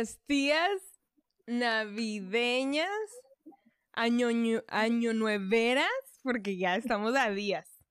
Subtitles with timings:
[0.00, 0.80] las tías
[1.46, 2.88] navideñas,
[3.92, 4.28] año,
[4.68, 5.90] año nueveras,
[6.22, 7.84] porque ya estamos a días,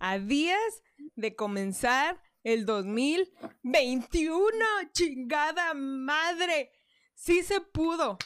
[0.00, 0.82] a días
[1.14, 4.56] de comenzar el 2021,
[4.92, 6.72] chingada madre.
[7.14, 8.18] Sí se pudo.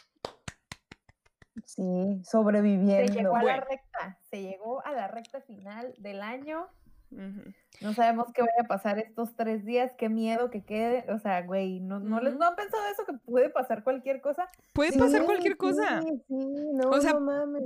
[1.66, 3.12] Sí, sobreviviendo.
[3.12, 6.66] Se llegó a la recta, se llegó a la recta final del año.
[7.10, 11.04] No sabemos qué vaya a pasar estos tres días, qué miedo que quede.
[11.12, 13.04] O sea, güey, ¿no, no, les, ¿no han pensado eso?
[13.04, 14.48] Que puede pasar cualquier cosa.
[14.72, 16.02] Puede pasar cualquier cosa.
[16.28, 17.16] o sea,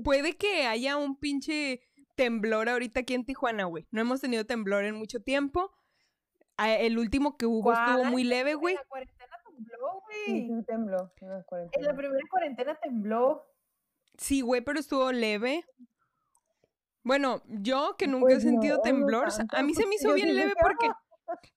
[0.05, 1.81] puede que haya un pinche
[2.15, 3.87] temblor ahorita aquí en Tijuana, güey.
[3.91, 5.73] No hemos tenido temblor en mucho tiempo.
[6.57, 8.75] Ah, el último que hubo estuvo muy leve, güey.
[8.75, 10.27] En la cuarentena tembló, güey.
[10.27, 11.13] Sí, tembló.
[11.73, 13.47] En la primera cuarentena tembló.
[14.19, 15.65] Sí, güey, pero estuvo leve.
[17.05, 20.55] Bueno, yo que nunca he pues sentido temblor, a mí se me hizo bien leve
[20.61, 20.89] porque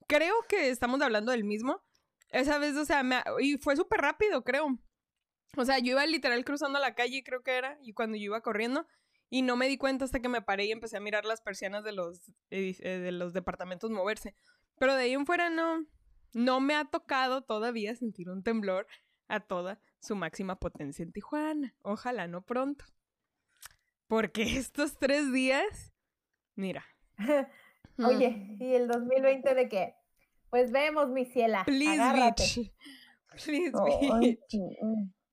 [0.07, 1.81] creo que estamos hablando del mismo.
[2.29, 3.03] Esa vez, o sea,
[3.39, 4.79] y fue súper rápido, creo.
[5.55, 8.41] O sea, yo iba literal cruzando la calle, creo que era, y cuando yo iba
[8.41, 8.87] corriendo,
[9.29, 11.83] y no me di cuenta hasta que me paré y empecé a mirar las persianas
[11.83, 14.35] de los, eh, de los departamentos moverse.
[14.77, 15.85] Pero de ahí en fuera no,
[16.33, 18.87] no me ha tocado todavía sentir un temblor
[19.27, 21.75] a toda su máxima potencia en Tijuana.
[21.81, 22.85] Ojalá no pronto.
[24.07, 25.93] Porque estos tres días,
[26.55, 26.83] mira.
[27.97, 28.61] Oye, mm.
[28.61, 29.95] ¿y el 2020 de qué?
[30.49, 31.63] Pues vemos, mi ciela.
[31.65, 32.73] Please, bitch.
[33.45, 33.71] Please,
[34.19, 34.55] bitch.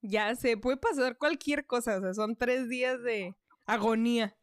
[0.01, 1.99] Ya sé, puede pasar cualquier cosa.
[1.99, 4.37] O sea, son tres días de agonía.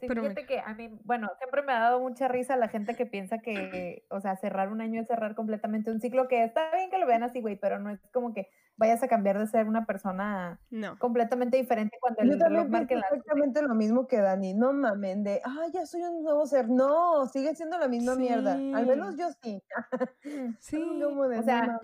[0.00, 3.04] Sí, fíjate que a mí, bueno, siempre me ha dado mucha risa la gente que
[3.04, 6.88] piensa que, o sea, cerrar un año es cerrar completamente un ciclo, que está bien
[6.88, 9.66] que lo vean así, güey, pero no es como que vayas a cambiar de ser
[9.66, 10.58] una persona
[10.98, 15.42] completamente diferente cuando el Yo también marque exactamente lo mismo que Dani, no mamen, de,
[15.44, 19.28] ah, ya soy un nuevo ser, no, sigue siendo la misma mierda, al menos yo
[19.42, 19.62] sí.
[20.60, 21.80] sí, o sea,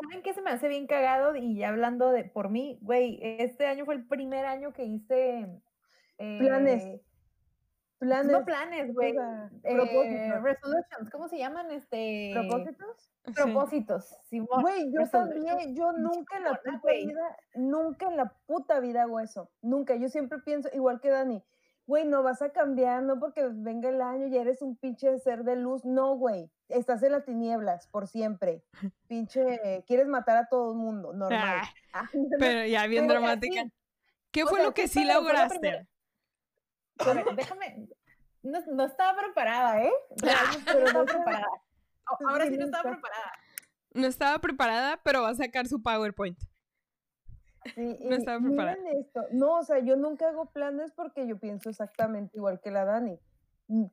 [0.00, 1.36] ¿saben qué se me hace bien cagado?
[1.36, 5.60] Y ya hablando de, por mí, güey, este año fue el primer año que hice...
[6.16, 7.00] Planes
[7.98, 8.32] Planes.
[8.32, 9.14] No planes, güey.
[9.62, 11.70] Eh, resolutions, ¿cómo se llaman?
[11.70, 12.32] Este...
[12.34, 13.10] ¿Propósitos?
[13.34, 19.02] Propósitos, Güey, yo también, yo nunca en la puta vida, nunca en la puta vida
[19.04, 19.50] hago eso.
[19.62, 19.96] Nunca.
[19.96, 21.42] Yo siempre pienso, igual que Dani,
[21.86, 25.44] güey, no vas a cambiar, no porque venga el año y eres un pinche ser
[25.44, 25.84] de luz.
[25.84, 26.50] No, güey.
[26.68, 28.64] Estás en las tinieblas por siempre.
[29.06, 31.62] Pinche, quieres matar a todo el mundo, normal.
[31.92, 33.64] Ah, pero ya bien dramática.
[34.30, 35.86] ¿Qué fue lo que sí lograste?
[37.36, 37.88] déjame,
[38.42, 39.92] no, estaba preparada, ¿eh?
[40.22, 41.48] no estaba preparada.
[42.28, 43.32] Ahora sí no estaba preparada.
[43.94, 46.38] No estaba preparada, pero va a sacar su PowerPoint.
[47.76, 48.76] no estaba preparada.
[49.00, 49.22] Esto.
[49.32, 53.18] No, o sea, yo nunca hago planes porque yo pienso exactamente igual que la Dani.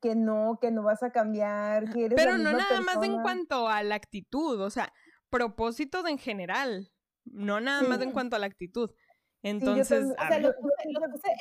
[0.02, 3.70] Que no, que no vas a cambiar, que eres Pero no nada más en cuanto
[3.70, 4.92] a la actitud, o sea,
[5.30, 6.92] propósitos en general.
[7.24, 8.92] No nada más en cuanto a la actitud.
[9.44, 10.74] Entonces, o sea, lo puse,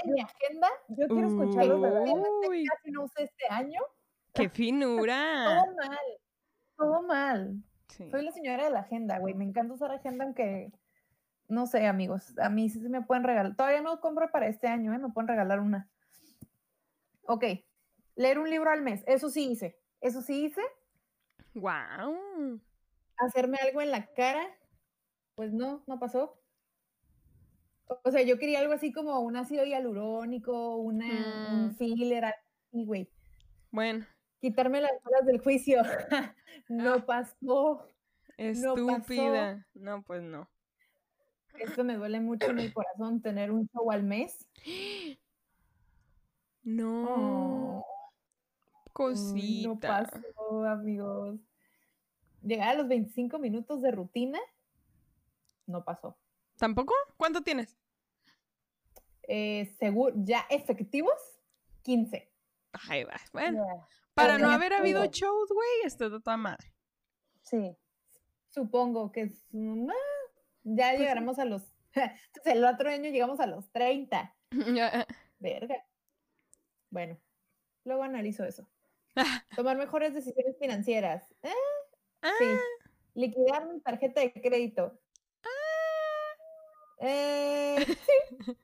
[0.04, 0.68] en mi agenda.
[0.88, 3.80] Yo quiero escucharlo de casi no usé este año.
[4.32, 5.64] ¡Qué finura!
[5.64, 5.98] todo mal,
[6.76, 7.64] todo mal.
[8.10, 9.34] Soy la señora de la agenda, güey.
[9.34, 10.72] Me encanta usar agenda, aunque
[11.50, 12.38] no sé, amigos.
[12.38, 13.56] A mí sí se me pueden regalar.
[13.56, 14.98] Todavía no compro para este año, ¿eh?
[14.98, 15.90] Me pueden regalar una.
[17.22, 17.44] Ok.
[18.14, 19.02] Leer un libro al mes.
[19.06, 19.76] Eso sí hice.
[20.00, 20.62] Eso sí hice.
[21.54, 22.60] ¡Wow!
[23.16, 24.46] Hacerme algo en la cara.
[25.34, 26.39] Pues no, no pasó.
[28.04, 31.06] O sea, yo quería algo así como un ácido hialurónico, una,
[31.52, 31.74] un mm.
[31.76, 33.10] filler, así, güey.
[33.70, 34.06] Bueno.
[34.40, 35.82] Quitarme las bolas del juicio.
[36.68, 37.04] no ah.
[37.06, 37.86] pasó.
[38.36, 39.66] Estúpida.
[39.74, 40.48] No, pues no.
[41.58, 44.46] Esto me duele mucho en el corazón, tener un show al mes.
[46.62, 47.82] No.
[48.92, 49.66] Cosita.
[49.66, 51.40] no pasó, amigos.
[52.42, 54.38] Llegar a los 25 minutos de rutina,
[55.66, 56.18] no pasó.
[56.58, 56.92] ¿Tampoco?
[57.16, 57.79] ¿Cuánto tienes?
[59.28, 61.14] Eh, seguro, ya efectivos,
[61.82, 62.30] 15.
[62.88, 63.16] Ahí va.
[63.32, 63.64] Bueno,
[64.14, 66.72] para no haber habido shows, güey, esto de toda madre.
[67.42, 67.76] Sí.
[68.50, 69.94] Supongo que ah,
[70.64, 71.72] ya pues llegaremos a los.
[72.44, 74.34] el otro año llegamos a los 30.
[75.38, 75.86] Verga.
[76.90, 77.18] Bueno,
[77.84, 78.68] luego analizo eso.
[79.56, 81.24] Tomar mejores decisiones financieras.
[82.22, 82.44] Ah, sí.
[82.46, 82.58] Ah.
[83.14, 84.98] Liquidar mi tarjeta de crédito.
[87.02, 88.56] Eh, sí.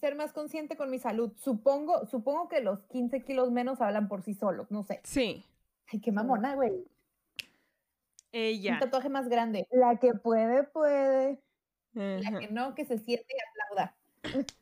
[0.00, 1.32] Ser más consciente con mi salud.
[1.36, 5.00] Supongo, supongo que los 15 kilos menos hablan por sí solos, no sé.
[5.04, 5.44] Sí.
[5.92, 6.84] Ay, qué mamona, güey.
[8.32, 8.74] Ella.
[8.74, 9.66] Un tatuaje más grande.
[9.70, 11.42] La que puede, puede.
[11.92, 13.96] La que no, que se siente y aplauda.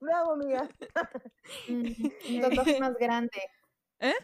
[0.00, 0.68] Bravo, amiga.
[1.68, 3.38] Un tatuaje más grande.
[4.00, 4.14] ¿Eh?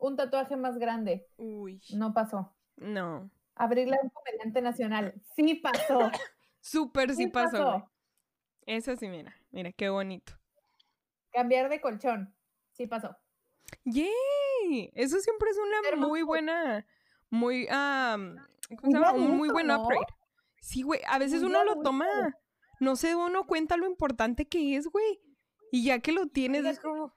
[0.00, 1.28] un tatuaje más grande.
[1.36, 1.80] Uy.
[1.94, 2.54] No pasó.
[2.76, 3.30] No.
[3.60, 5.14] Abrirle a un comediante nacional.
[5.36, 6.10] Sí pasó.
[6.60, 7.92] Súper sí, pasó.
[8.64, 9.36] Eso sí, mira.
[9.50, 10.32] Mira, qué bonito.
[11.30, 12.34] Cambiar de colchón.
[12.72, 13.14] Sí pasó.
[13.84, 14.90] ¡Yay!
[14.94, 16.86] Eso siempre es una muy buena,
[17.28, 18.36] muy, um,
[18.78, 19.12] ¿cómo se llama?
[19.12, 20.06] Un muy buen upgrade.
[20.62, 21.02] Sí, güey.
[21.06, 22.08] A veces uno lo toma,
[22.80, 25.20] no sé, uno cuenta lo importante que es, güey.
[25.70, 27.12] Y ya que lo tienes, es como.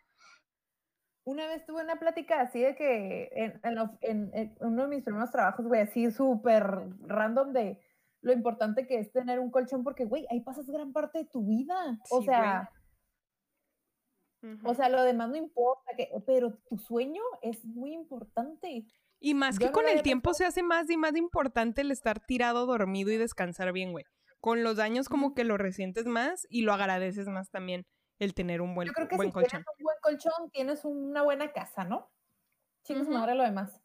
[1.26, 3.30] Una vez tuve una plática así de que
[3.62, 6.66] en, uno de mis primeros trabajos, güey, así súper
[7.08, 7.80] random de
[8.22, 11.46] lo importante que es tener un colchón, porque, güey, ahí pasas gran parte de tu
[11.46, 12.00] vida.
[12.10, 12.70] o sea,
[14.66, 18.86] o sea, lo demás no importa, que, pero tu sueño es muy importante.
[19.20, 22.66] Y más que con el tiempo se hace más y más importante el estar tirado,
[22.66, 24.04] dormido y descansar bien, güey.
[24.42, 27.86] Con los años como que lo resientes más y lo agradeces más también
[28.24, 29.64] el tener un buen, Yo creo que buen si colchón.
[29.64, 32.10] Tienes un buen colchón, tienes una buena casa, ¿no?
[32.84, 33.82] Chicos, madre lo demás.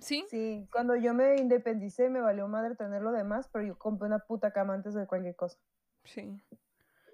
[0.00, 0.24] Sí.
[0.28, 4.18] Sí, cuando yo me independicé me valió madre tener lo demás, pero yo compré una
[4.18, 5.58] puta cama antes de cualquier cosa.
[6.04, 6.42] Sí.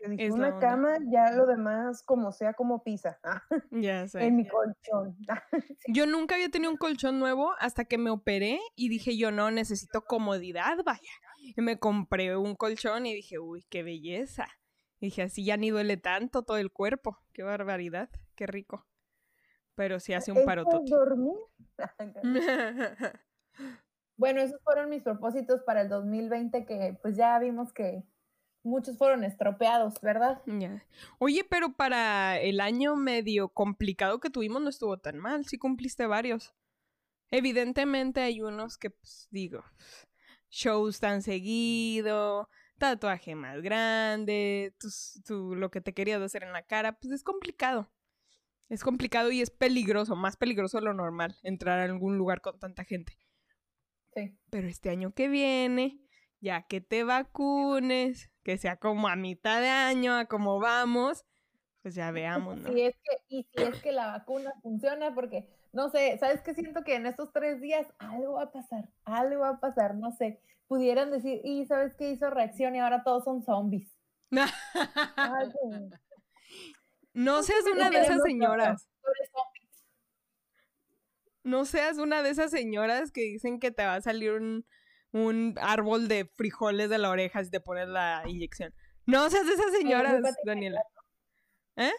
[0.03, 3.21] Yo dije, una cama, ya lo demás como sea como pisa.
[3.71, 4.25] Ya sé.
[4.25, 5.17] En mi colchón.
[5.89, 9.51] yo nunca había tenido un colchón nuevo hasta que me operé y dije yo no,
[9.51, 11.11] necesito comodidad, vaya.
[11.39, 14.47] Y me compré un colchón y dije, uy, qué belleza
[15.01, 17.19] dije, así ya ni duele tanto todo el cuerpo.
[17.33, 18.87] Qué barbaridad, qué rico.
[19.75, 20.91] Pero sí hace un parotote.
[20.91, 21.37] dormir?
[24.17, 28.05] bueno, esos fueron mis propósitos para el 2020 que pues ya vimos que
[28.63, 30.43] muchos fueron estropeados, ¿verdad?
[31.19, 36.07] Oye, pero para el año medio complicado que tuvimos no estuvo tan mal, sí cumpliste
[36.07, 36.55] varios.
[37.31, 39.65] Evidentemente hay unos que, pues, digo,
[40.51, 42.49] shows tan seguido,
[42.81, 44.75] tatuaje más grande,
[45.25, 47.93] tu, lo que te querías hacer en la cara, pues es complicado.
[48.69, 52.59] Es complicado y es peligroso, más peligroso de lo normal, entrar a algún lugar con
[52.59, 53.13] tanta gente.
[54.15, 54.37] Sí.
[54.51, 56.01] Pero este año que viene,
[56.41, 61.25] ya que te vacunes, que sea como a mitad de año, a cómo vamos,
[61.83, 62.69] pues ya veamos, ¿no?
[62.71, 66.55] es que, y si es que la vacuna funciona, porque, no sé, ¿sabes qué?
[66.55, 70.13] Siento que en estos tres días algo va a pasar, algo va a pasar, no
[70.13, 70.41] sé
[70.71, 73.93] pudieran decir, y sabes qué hizo reacción y ahora todos son zombies.
[77.13, 78.89] no seas una de esas señoras.
[81.43, 84.65] No seas una de esas señoras que dicen que te va a salir un,
[85.11, 88.73] un árbol de frijoles de la oreja si te pones la inyección.
[89.07, 90.85] No seas de esas señoras, Daniela.
[91.75, 91.91] ¿Eh?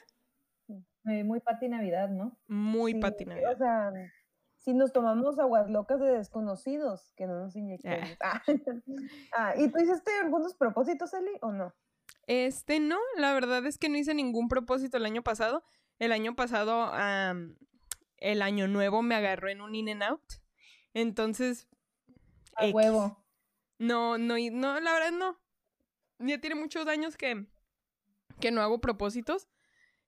[1.26, 2.40] Muy pati Navidad, ¿no?
[2.48, 3.52] Muy sí, Navidad.
[3.52, 3.92] O sea,
[4.62, 8.10] si nos tomamos aguas locas de desconocidos, que no nos inyectemos.
[8.24, 8.42] Ah.
[9.36, 9.54] ah.
[9.58, 11.74] ¿Y tú hiciste algunos propósitos, Eli, o no?
[12.28, 15.64] Este, no, la verdad es que no hice ningún propósito el año pasado.
[15.98, 16.92] El año pasado,
[18.18, 20.24] el año nuevo me agarró en un in and out.
[20.94, 21.68] Entonces.
[22.56, 23.24] A huevo.
[23.78, 25.40] No, no, no, la verdad no.
[26.20, 27.46] Ya tiene muchos años que,
[28.40, 29.48] que no hago propósitos.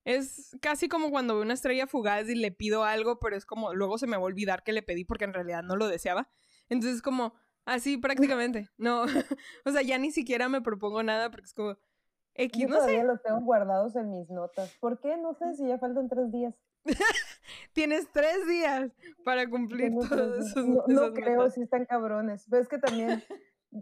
[0.06, 3.74] Es casi como cuando veo una estrella fugaz y le pido algo, pero es como
[3.74, 6.30] luego se me va a olvidar que le pedí porque en realidad no lo deseaba.
[6.70, 7.34] Entonces es como
[7.66, 8.70] así prácticamente.
[8.78, 9.04] No,
[9.66, 11.78] o sea, ya ni siquiera me propongo nada porque es como
[12.36, 14.76] X, Yo no todavía los tengo guardados en mis notas.
[14.80, 15.18] ¿Por qué?
[15.18, 16.56] No sé si ya faltan tres días.
[17.74, 18.92] Tienes tres días
[19.24, 20.68] para cumplir todos esos.
[20.68, 22.46] No, no creo si están cabrones.
[22.50, 23.24] Pero es que también,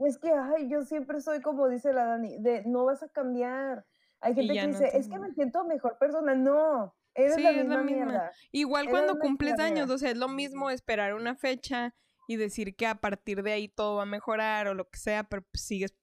[0.06, 3.86] es que, ay, yo siempre soy como dice la Dani, de no vas a cambiar.
[4.22, 6.36] Hay gente que dice, es que me siento mejor persona.
[6.36, 8.32] No, eres la misma, mierda.
[8.51, 11.96] Igual cuando cumples años, o sea, es lo mismo esperar una fecha
[12.28, 15.24] y decir que a partir de ahí todo va a mejorar o lo que sea,
[15.24, 15.94] pero pues, sigues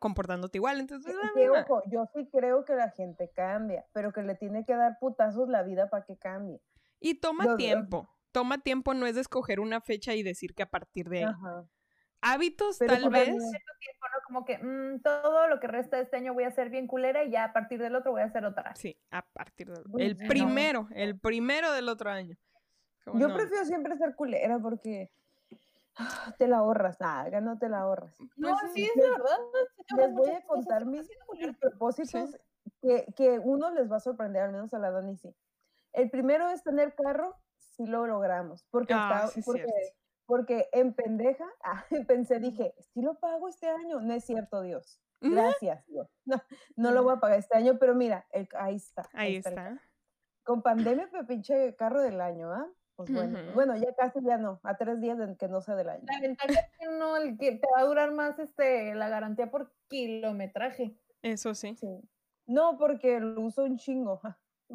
[0.00, 0.80] comportándote igual.
[0.80, 4.98] Entonces, ojo, yo sí creo que la gente cambia, pero que le tiene que dar
[4.98, 6.60] putazos la vida para que cambie.
[6.98, 8.08] Y toma tiempo.
[8.32, 11.24] Toma tiempo, no es de escoger una fecha y decir que a partir de ahí.
[11.24, 11.66] Ajá
[12.26, 13.34] hábitos tal vez.
[14.26, 17.22] Como que mm, todo lo que resta de este año voy a ser bien culera
[17.22, 18.74] y ya a partir del otro voy a hacer otra.
[18.74, 22.36] Sí, a partir del El primero, el primero del otro año.
[23.14, 25.12] Yo prefiero siempre ser culera porque
[25.96, 28.16] ah, te la ahorras, nada, no te la ahorras.
[28.36, 29.38] No, sí, es verdad.
[29.96, 31.08] Les voy a contar mis,
[31.60, 32.36] propósitos
[32.82, 35.32] que, que, uno les va a sorprender, al menos a la Dani sí.
[35.92, 39.72] El primero es tener carro, si lo logramos, porque, ah, está, porque
[40.26, 45.00] porque en pendeja ah, pensé, dije, si lo pago este año, no es cierto, Dios.
[45.20, 46.08] Gracias, Dios.
[46.76, 48.26] No, lo voy a pagar este año, pero mira,
[48.58, 49.08] ahí está.
[49.14, 49.80] Ahí, está.
[50.44, 52.68] Con pandemia, pero pinche carro del año, ¿ah?
[52.96, 55.90] Pues bueno, bueno, ya casi ya no, a tres días de que no sea del
[55.90, 56.04] año.
[56.06, 59.50] La ventaja es que no, el que te va a durar más este, la garantía
[59.50, 60.96] por kilometraje.
[61.20, 61.76] Eso sí.
[61.76, 62.00] sí.
[62.46, 64.20] No, porque lo uso un chingo.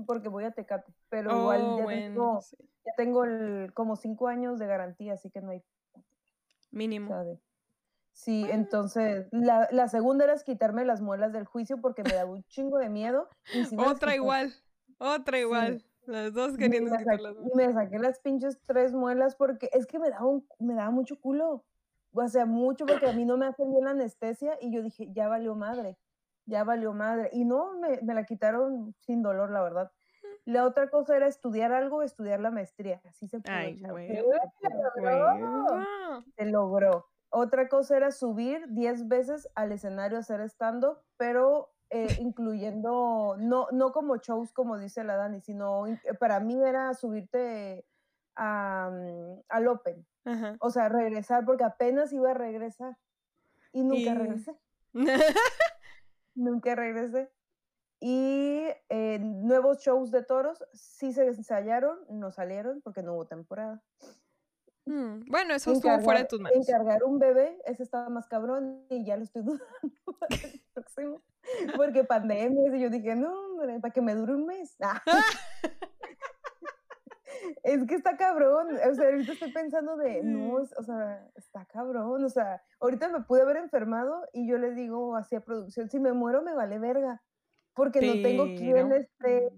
[0.05, 2.39] Porque voy a Tecate, pero igual ya, oh, tengo,
[2.85, 5.63] ya tengo el, como cinco años de garantía, así que no hay
[6.71, 7.39] mínimo.
[8.13, 12.43] Sí, entonces la, la, segunda era quitarme las muelas del juicio porque me daba un
[12.45, 13.29] chingo de miedo.
[13.77, 14.53] otra igual,
[14.97, 15.83] otra igual.
[16.05, 19.99] Las dos queriendo quitar las Y me saqué las pinches tres muelas porque es que
[19.99, 21.63] me daba, un, me daba mucho culo.
[22.13, 25.07] O sea, mucho porque a mí no me hacen bien la anestesia y yo dije,
[25.13, 25.97] ya valió madre,
[26.45, 27.29] ya valió madre.
[27.33, 29.91] Y no, me, me la quitaron sin dolor, la verdad.
[30.45, 33.01] La otra cosa era estudiar algo, estudiar la maestría.
[33.05, 33.53] Así se pudo.
[33.53, 33.81] Ay,
[36.35, 37.07] se logró.
[37.29, 43.67] Otra cosa era subir 10 veces al escenario a hacer stand-up, pero eh, incluyendo, no,
[43.71, 47.85] no como shows como dice la Dani, sino eh, para mí era subirte
[48.35, 50.05] a, mm, al Open.
[50.59, 52.95] O sea, regresar, porque apenas iba a regresar.
[53.73, 54.55] Y nunca regresé.
[56.35, 57.31] nunca regresé.
[57.99, 63.83] Y eh, nuevos shows de toros sí se ensayaron, no salieron porque no hubo temporada.
[64.85, 66.67] Mm, bueno, eso estuvo fuera de tus manos.
[66.67, 71.21] Encargar un bebé, ese estaba más cabrón y ya lo estoy dudando para el próximo.
[71.75, 74.75] Porque pandemia, y yo dije, no, hombre, para que me dure un mes.
[74.81, 75.01] Ah.
[77.63, 78.67] Es que está cabrón.
[78.89, 82.23] O sea, ahorita estoy pensando de, no, o sea, está cabrón.
[82.23, 85.99] O sea, ahorita me pude haber enfermado y yo le digo así a producción, si
[85.99, 87.21] me muero me vale verga.
[87.73, 89.49] Porque no tengo quien esté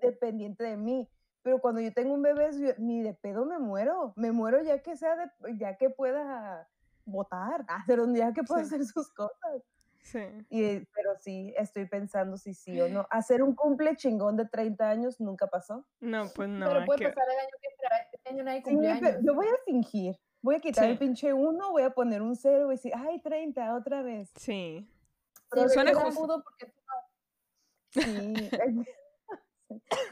[0.00, 1.08] dependiente de mí
[1.46, 4.96] pero cuando yo tengo un bebé, ni de pedo me muero, me muero ya que
[4.96, 6.68] sea, de, ya que pueda
[7.04, 9.62] votar, hacer un día que pueda hacer sus cosas.
[10.06, 10.20] Sí.
[10.50, 13.06] Y, pero sí, estoy pensando si sí o no.
[13.10, 15.84] Hacer un cumple chingón de 30 años nunca pasó.
[15.98, 16.64] No, pues no.
[16.64, 17.68] Pero puede pasar el año que
[18.12, 19.16] este año no hay cumpleaños.
[19.22, 20.16] yo voy a fingir.
[20.42, 23.74] Voy a quitar el pinche uno, voy a poner un cero y decir, ay, 30,
[23.74, 24.30] otra vez.
[24.36, 24.88] Sí.
[25.50, 26.44] Pero suena justo.
[26.44, 26.72] Porque
[27.92, 28.50] Sí.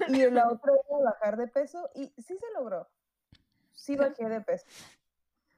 [0.08, 2.88] Y la otra era bajar de peso y sí se logró.
[3.70, 4.66] Sí bajé de peso.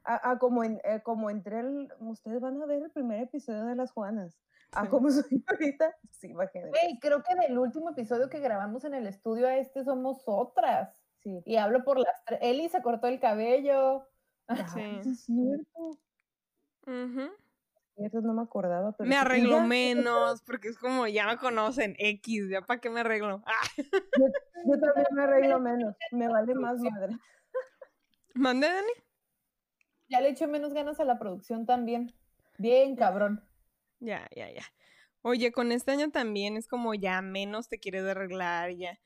[0.08, 3.74] A, como, en, eh, como entre el, ustedes van a ver el primer episodio de
[3.74, 4.38] Las Juanas.
[4.72, 6.98] A como soy ahorita, sí bajé de peso.
[7.00, 10.94] creo que del último episodio que grabamos en el estudio a este somos otras.
[11.22, 11.42] Sí.
[11.44, 12.38] Y hablo por las tres.
[12.42, 14.06] Eli se cortó el cabello.
[14.74, 15.00] sí.
[15.04, 15.98] es cierto.
[16.86, 17.36] Uh
[17.96, 18.92] eso no me acordaba.
[18.92, 23.00] Pero me arreglo menos, porque es como, ya me conocen, X, ya para qué me
[23.00, 23.42] arreglo.
[23.76, 27.16] Yo, también me arreglo menos, me vale más madre.
[28.34, 28.92] ¿Mande, Dani?
[30.08, 32.14] Ya le echo menos ganas a la producción también.
[32.58, 33.42] Bien, cabrón.
[34.00, 34.62] Ya, ya, ya.
[35.22, 38.98] Oye, con este año también es como ya menos te quieres arreglar, ya.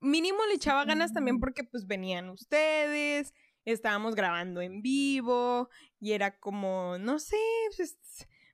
[0.00, 3.32] Mínimo le echaba ganas también porque pues venían ustedes,
[3.64, 7.38] estábamos grabando en vivo y era como, no sé,
[7.76, 7.96] pues,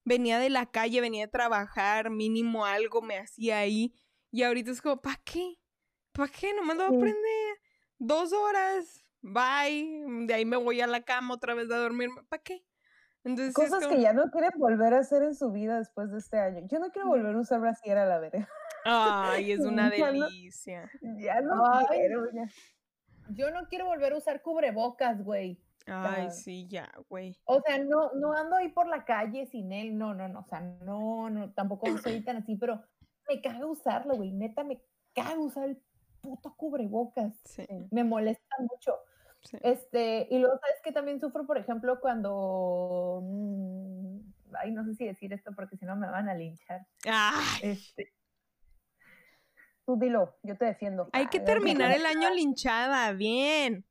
[0.04, 3.94] venía de la calle, venía a trabajar, mínimo algo me hacía ahí.
[4.30, 5.58] Y ahorita es como, ¿para qué?
[6.12, 6.54] ¿Para qué?
[6.54, 7.58] Nomás lo voy a aprender.
[7.98, 10.04] Dos horas, bye.
[10.26, 12.22] De ahí me voy a la cama otra vez a dormirme.
[12.28, 12.64] ¿Para qué?
[13.24, 16.38] Entonces, Cosas que ya no quieren volver a hacer en su vida después de este
[16.38, 16.66] año.
[16.68, 18.48] Yo no quiero volver a usar brasier a la verga.
[18.84, 20.90] Ay, es una delicia.
[21.18, 22.48] ya no, quiero, ya.
[23.30, 25.62] Yo no quiero volver a usar cubrebocas, güey.
[25.86, 27.36] Ay, sí, ya, güey.
[27.44, 30.44] O sea, no, no ando ahí por la calle sin él, no, no, no, o
[30.44, 32.82] sea, no, no, tampoco soy tan así, pero
[33.28, 34.80] me caga usarlo, güey, neta, me
[35.12, 35.82] caga usar el
[36.20, 37.34] puto cubrebocas.
[37.44, 37.66] Sí.
[37.90, 38.96] Me molesta mucho.
[39.42, 39.58] Sí.
[39.62, 44.18] Este, y luego, ¿sabes que También sufro, por ejemplo, cuando, mm,
[44.54, 46.86] ay, no sé si decir esto porque si no me van a linchar.
[47.04, 47.58] Ay.
[47.62, 48.12] Este,
[49.84, 51.08] Tú dilo, yo te defiendo.
[51.12, 53.84] Hay que terminar el año linchada, bien.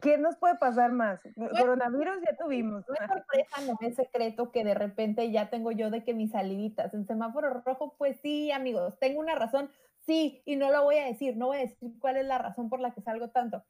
[0.00, 1.20] ¿Qué, nos puede pasar más?
[1.34, 2.84] Coronavirus ya tuvimos.
[2.86, 6.30] No es sorpresa, no es secreto que de repente ya tengo yo de que mis
[6.30, 9.70] saliditas en semáforo rojo, pues sí, amigos, tengo una razón,
[10.06, 12.68] sí, y no lo voy a decir, no voy a decir cuál es la razón
[12.68, 13.64] por la que salgo tanto.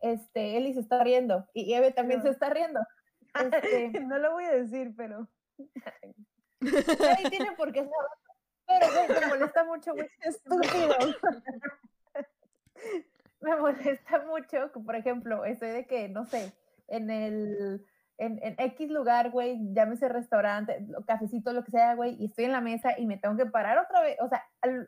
[0.00, 2.80] Este, Eli se está riendo y Eve también se está riendo.
[3.34, 5.28] Este, no lo voy a decir, pero.
[6.60, 7.84] Nadie tiene por qué
[8.66, 8.86] pero
[9.20, 10.08] me molesta mucho, güey.
[10.20, 10.94] Estúpido.
[13.40, 16.52] me molesta mucho, por ejemplo, estoy de que, no sé,
[16.88, 17.84] en el,
[18.18, 22.52] en, en X lugar, güey, llámese restaurante, cafecito, lo que sea, güey, y estoy en
[22.52, 24.42] la mesa y me tengo que parar otra vez, o sea,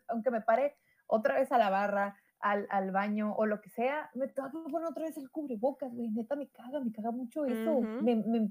[0.09, 4.11] aunque me pare otra vez a la barra, al, al, baño o lo que sea,
[4.15, 7.45] me tengo que poner otra vez el cubrebocas, güey, neta me caga, me caga mucho
[7.45, 8.51] eso, me, me, me,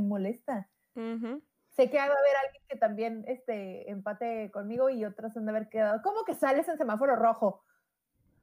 [0.00, 0.68] molesta.
[0.94, 5.50] Sé que va a haber alguien que también este, empate conmigo y otras han de
[5.50, 6.00] haber quedado.
[6.02, 7.62] ¿Cómo que sales en semáforo rojo?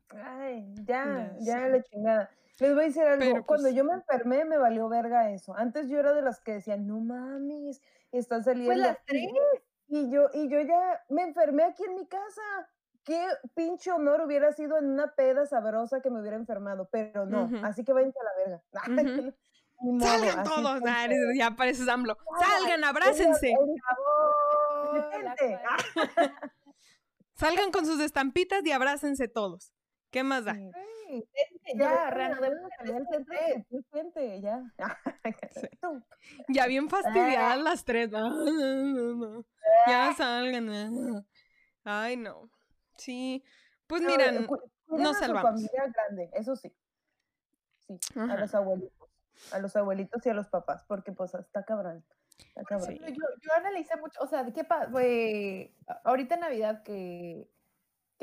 [0.10, 2.30] Ay, ya, ya la chingada.
[2.60, 3.44] Les voy a decir algo.
[3.46, 5.56] Cuando pues yo me enfermé, me valió verga eso.
[5.56, 7.82] Antes yo era de las que decían, no mames,
[8.12, 8.74] están saliendo.
[8.74, 9.28] Pues las tres.
[9.88, 12.42] Y yo, y yo ya me enfermé aquí en mi casa.
[13.04, 17.50] Qué pinche honor hubiera sido en una peda sabrosa que me hubiera enfermado, pero no,
[17.64, 18.62] así que váyanse a la verga.
[20.00, 20.82] Salgan todos,
[21.36, 22.18] ya pareces AMLO.
[22.40, 23.54] Salgan, abrácense.
[27.36, 29.74] Salgan con sus estampitas y abrácense todos.
[30.10, 30.56] ¿Qué más da?
[34.42, 34.98] Ya, ya.
[36.48, 38.10] Ya bien fastidiadas las tres.
[39.88, 41.26] Ya salgan.
[41.84, 42.50] Ay, no.
[42.98, 43.44] Sí.
[43.88, 44.48] Pues miren,
[44.88, 45.52] no salvamos.
[45.52, 46.74] familia grande, eso sí.
[47.80, 49.10] Sí, a los abuelitos.
[49.52, 52.04] A los abuelitos y a los papás, porque pues está cabrón.
[52.56, 54.92] Está Yo, yo, analicé mucho, o sea, ¿qué pasa?
[56.04, 57.50] Ahorita en Navidad que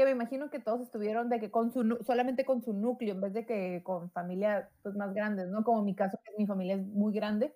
[0.00, 3.20] que me imagino que todos estuvieron de que con su solamente con su núcleo en
[3.20, 5.62] vez de que con familias pues más grandes, ¿no?
[5.62, 7.54] Como mi caso que mi familia es muy grande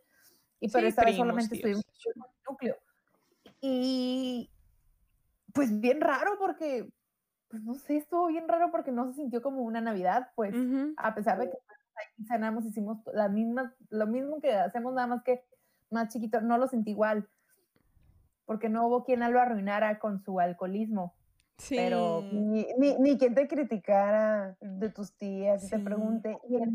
[0.60, 2.10] y pero esta vez solamente estuvimos con su
[2.50, 2.76] núcleo.
[3.60, 4.50] Y
[5.52, 6.92] pues bien raro porque
[7.54, 10.54] pues no sé, estuvo bien raro porque no se sintió como una Navidad, pues
[10.96, 11.56] a pesar de que
[11.94, 15.44] ahí cenamos, hicimos la misma, lo mismo que hacemos nada más que
[15.90, 17.28] más chiquito, no lo sentí igual
[18.44, 21.14] porque no hubo quien lo arruinara con su alcoholismo.
[21.58, 21.76] Sí.
[21.76, 22.66] Pero ni,
[22.98, 26.74] ni, quien te criticara de tus tías y te pregunte, ¿y el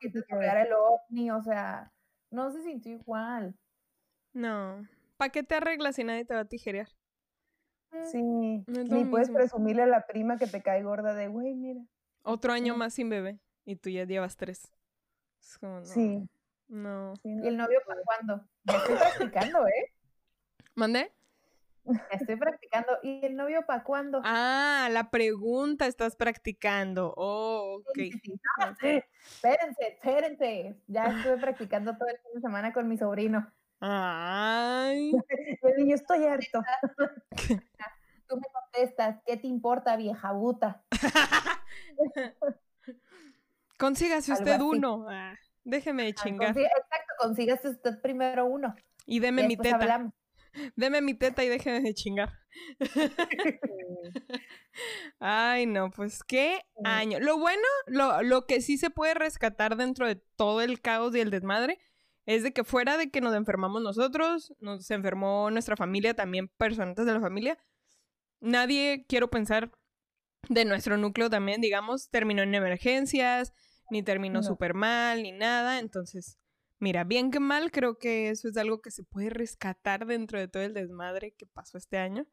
[0.00, 1.32] que te tocara el ovni?
[1.32, 1.92] O sea,
[2.30, 3.56] no se sintió igual.
[4.32, 4.86] No.
[5.16, 6.88] ¿Para qué te arreglas si nadie te va a tijerear?
[8.10, 8.64] Sí.
[8.66, 11.80] ni puedes presumirle a la prima que te cae gorda de, güey, mira.
[12.22, 14.72] Otro año más sin bebé y tú ya llevas tres.
[15.82, 16.28] Sí.
[16.68, 17.14] No.
[17.22, 18.48] ¿Y el novio para cuándo?
[18.64, 19.92] Me estoy practicando, ¿eh?
[20.74, 21.12] ¿Mandé?
[22.10, 22.92] Estoy practicando.
[23.02, 24.20] ¿Y el novio para cuándo?
[24.24, 27.12] Ah, la pregunta estás practicando.
[27.16, 27.98] Oh, ok.
[28.78, 30.76] Espérense, espérense.
[30.86, 33.52] Ya estuve practicando todo el fin de semana con mi sobrino.
[33.80, 35.12] Ay.
[35.88, 36.62] yo estoy harto.
[38.28, 40.82] Tú me contestas, ¿qué te importa, vieja buta?
[43.78, 45.06] Consígase usted uno.
[45.10, 46.56] Ah, déjeme de chingar.
[46.56, 48.74] exacto, consígase usted primero uno.
[49.04, 50.10] Y deme mi teta.
[50.76, 52.32] Deme mi teta y déjeme de chingar.
[55.18, 57.18] Ay, no, pues qué año.
[57.20, 61.20] Lo bueno, lo, lo, que sí se puede rescatar dentro de todo el caos y
[61.20, 61.78] el desmadre
[62.26, 66.96] es de que fuera de que nos enfermamos nosotros, nos enfermó nuestra familia, también personas
[66.96, 67.58] de la familia,
[68.40, 69.72] nadie, quiero pensar,
[70.48, 73.52] de nuestro núcleo también, digamos, terminó en emergencias,
[73.90, 75.78] ni terminó súper mal, ni nada.
[75.78, 76.38] Entonces,
[76.84, 80.48] Mira, bien que mal, creo que eso es algo que se puede rescatar dentro de
[80.48, 82.26] todo el desmadre que pasó este año.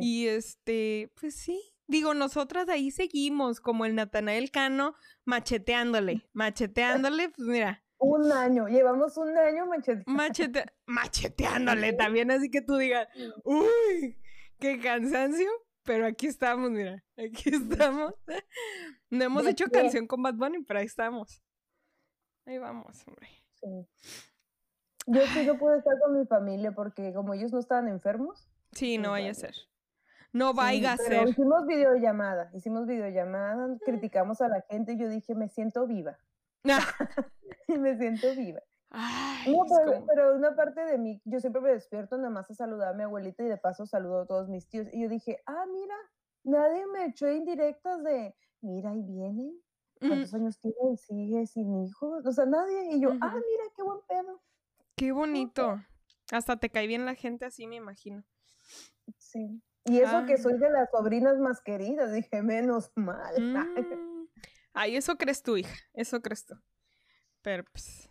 [0.00, 7.46] Y este, pues sí, digo, nosotras ahí seguimos como el Natanael Cano macheteándole, macheteándole, pues
[7.46, 7.84] mira.
[7.98, 10.16] Un año, llevamos un año macheteándole.
[10.16, 13.08] Machete macheteándole también, así que tú digas,
[13.44, 14.18] uy,
[14.58, 15.48] qué cansancio,
[15.82, 18.14] pero aquí estamos, mira, aquí estamos.
[19.08, 21.42] No hemos hecho canción con Bad Bunny, pero ahí estamos.
[22.44, 23.28] Ahí vamos, hombre.
[25.06, 28.48] Yo sí no puedo estar con mi familia porque como ellos no estaban enfermos.
[28.72, 29.54] Sí, no vaya a ser.
[30.32, 31.28] No vaya a ser.
[31.28, 33.78] Hicimos videollamada, hicimos videollamada, mm.
[33.78, 36.18] criticamos a la gente y yo dije, me siento viva.
[37.68, 38.60] me siento viva.
[40.08, 43.02] pero, una parte de mí, yo siempre me despierto nada más a saludar a mi
[43.02, 44.86] abuelita y de paso saludo a todos mis tíos.
[44.92, 45.96] Y yo dije, ah, mira,
[46.44, 49.60] nadie me echó indirectas de, mira, ahí vienen,
[49.98, 50.96] ¿Cuántos años tiene?
[50.96, 52.26] Sigue sin hijos.
[52.26, 52.94] O sea, nadie.
[52.94, 54.42] Y yo, ah, mira, qué buen pedo.
[54.96, 55.80] Qué bonito.
[56.30, 58.24] Hasta te cae bien la gente así, me imagino.
[59.18, 59.62] Sí.
[59.84, 63.34] Y eso que soy de las sobrinas más queridas, dije, menos mal.
[63.96, 64.05] Mm.
[64.78, 65.74] Ay, eso crees tú, hija.
[65.94, 66.54] Eso crees tú.
[67.40, 68.10] Pero pues.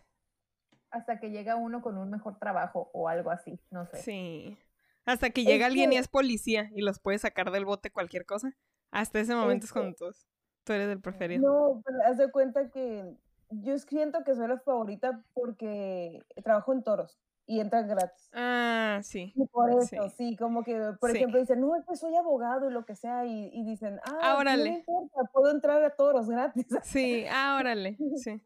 [0.90, 3.98] Hasta que llega uno con un mejor trabajo o algo así, no sé.
[3.98, 4.58] Sí.
[5.04, 8.56] Hasta que llega alguien y es policía y los puede sacar del bote cualquier cosa.
[8.90, 10.26] Hasta ese momento es, con todos.
[10.64, 11.42] Tú eres el preferido.
[11.48, 13.16] No, pero haz de cuenta que
[13.50, 18.28] yo siento que soy la favorita porque trabajo en toros y entran gratis.
[18.32, 19.32] Ah, sí.
[19.36, 22.72] Y por eso, sí, como que, por ejemplo, dicen, no, es que soy abogado y
[22.72, 26.66] lo que sea, y, dicen, ah, no importa, puedo entrar a toros gratis.
[26.84, 28.40] Sí, ah, órale, sí.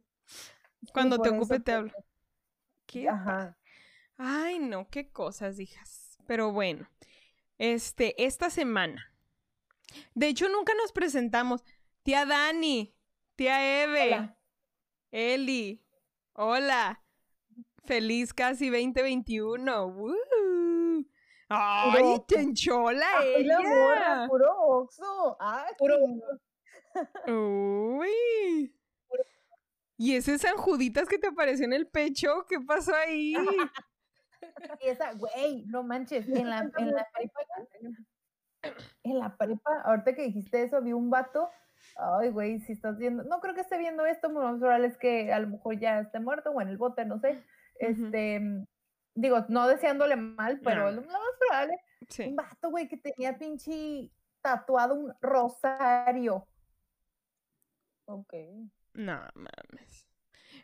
[0.93, 1.93] Cuando te ocupe te hablo.
[2.87, 3.09] ¿Qué?
[3.09, 3.57] Ajá.
[4.17, 6.19] Ay, no, qué cosas, hijas.
[6.27, 6.89] Pero bueno,
[7.59, 9.13] este, esta semana.
[10.15, 11.65] De hecho, nunca nos presentamos.
[12.03, 12.95] Tía Dani,
[13.37, 14.35] tía Eve,
[15.11, 15.83] Eli,
[16.35, 17.03] hola.
[17.85, 19.87] Feliz casi 2021.
[19.87, 20.15] ¡Woo!
[21.49, 24.27] ¡Ay, chenchola ella!
[24.29, 25.37] puro oxo.
[25.41, 25.97] ¡Ay, puro
[27.27, 28.75] ¡Uy!
[29.97, 32.47] ¿Y ese San Juditas que te apareció en el pecho?
[32.49, 33.35] ¿Qué pasó ahí?
[34.81, 37.07] y esa, güey, no manches, en la, en la
[39.03, 41.51] en la prepa, ahorita que dijiste eso, vi un vato.
[41.97, 44.99] Ay, güey, si estás viendo, no creo que esté viendo esto, lo más probable es
[44.99, 47.43] que a lo mejor ya esté muerto o en el bote, no sé.
[47.81, 48.41] Este,
[49.15, 51.77] digo, no deseándole mal, pero lo, más probable.
[52.27, 54.11] Un vato, güey, que tenía pinche
[54.43, 56.47] tatuado un rosario.
[58.05, 58.35] Ok.
[58.95, 60.07] No mames.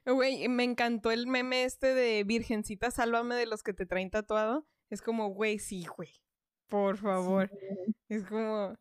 [0.04, 4.66] Güey, me encantó el meme este de Virgencita, sálvame de los que te traen tatuado.
[4.90, 6.10] Es como, güey, sí, güey.
[6.68, 7.50] Por favor.
[8.08, 8.76] Es como,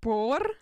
[0.00, 0.56] ¿por?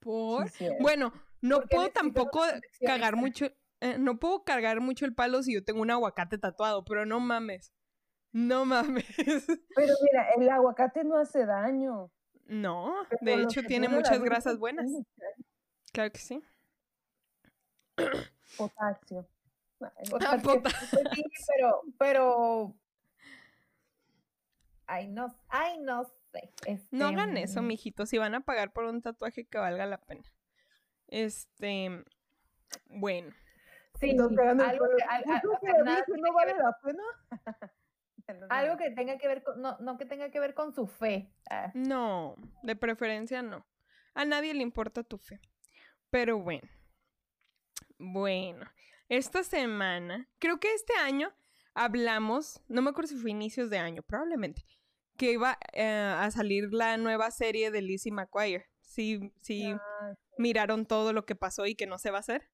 [0.00, 0.50] ¿Por?
[0.80, 2.42] bueno, no puedo tampoco
[2.84, 3.46] cagar mucho,
[3.80, 7.20] eh, no puedo cargar mucho el palo si yo tengo un aguacate tatuado, pero no
[7.20, 7.72] mames.
[8.32, 9.06] No mames.
[9.74, 12.12] Pero mira, el aguacate no hace daño.
[12.46, 14.88] No, de hecho tiene muchas grasas buenas.
[15.92, 16.40] Claro que sí.
[18.56, 19.28] Potasio.
[20.10, 20.62] Potasio.
[21.14, 22.74] Sí, pero, pero.
[24.86, 26.84] Ay, no, ay, no sé.
[26.90, 27.66] no hagan eso, mm.
[27.66, 30.24] mijitos, si van a pagar por un tatuaje que valga la pena.
[31.06, 32.04] Este,
[32.86, 33.32] bueno.
[34.00, 34.28] Sí, algo,
[35.60, 37.02] que, no vale la pena.
[38.48, 41.30] algo que tenga que ver con, no, no que tenga que ver con su fe.
[41.50, 41.70] Ah.
[41.74, 43.66] No, de preferencia no.
[44.14, 45.40] A nadie le importa tu fe.
[46.08, 46.68] Pero bueno.
[47.98, 48.64] Bueno,
[49.10, 51.30] esta semana, creo que este año
[51.74, 54.64] hablamos, no me acuerdo si fue inicios de año, probablemente,
[55.18, 58.70] que iba eh, a salir la nueva serie de Lizzie McGuire.
[58.80, 62.48] Sí, sí, ah, miraron todo lo que pasó y que no se va a hacer.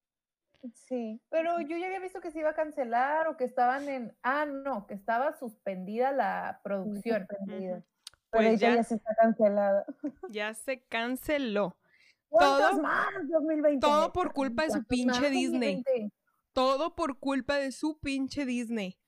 [0.75, 4.17] Sí, pero yo ya había visto que se iba a cancelar o que estaban en,
[4.23, 7.27] ah, no, que estaba suspendida la producción.
[7.27, 7.85] Suspendida.
[8.31, 9.85] Pues ya, ya se está cancelada.
[10.31, 11.77] Ya se canceló
[12.31, 13.81] todo, más 2020?
[13.81, 15.83] Todo por culpa de su pinche Disney.
[16.53, 18.99] Todo por culpa de su pinche Disney.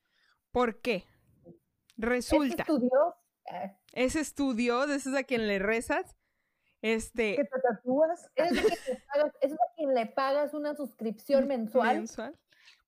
[0.51, 1.05] ¿Por qué?
[1.97, 2.63] Resulta.
[2.63, 3.15] ¿Es estudio?
[3.93, 6.15] Ese estudio, ese es a quien le rezas.
[6.81, 7.35] Este.
[7.37, 8.29] ¿Que te tatúas?
[8.35, 11.97] Es, es a quien le pagas una suscripción mensual.
[11.97, 12.39] Mensual.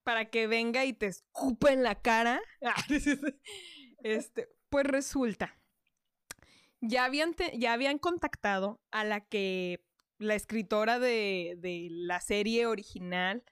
[0.04, 2.42] Para que venga y te escupa en la cara.
[4.04, 5.56] Este, pues resulta.
[6.80, 9.86] Ya habían, ya habían contactado a la que
[10.18, 13.44] la escritora de, de la serie original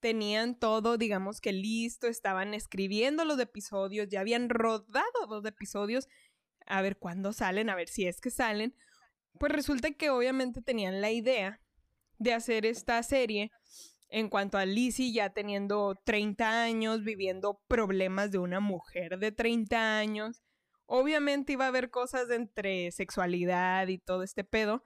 [0.00, 6.08] tenían todo, digamos que listo, estaban escribiendo los episodios, ya habían rodado dos episodios,
[6.66, 8.74] a ver cuándo salen, a ver si es que salen.
[9.38, 11.60] Pues resulta que obviamente tenían la idea
[12.18, 13.50] de hacer esta serie
[14.08, 19.98] en cuanto a Lizzie ya teniendo 30 años, viviendo problemas de una mujer de 30
[19.98, 20.42] años.
[20.86, 24.84] Obviamente iba a haber cosas entre sexualidad y todo este pedo.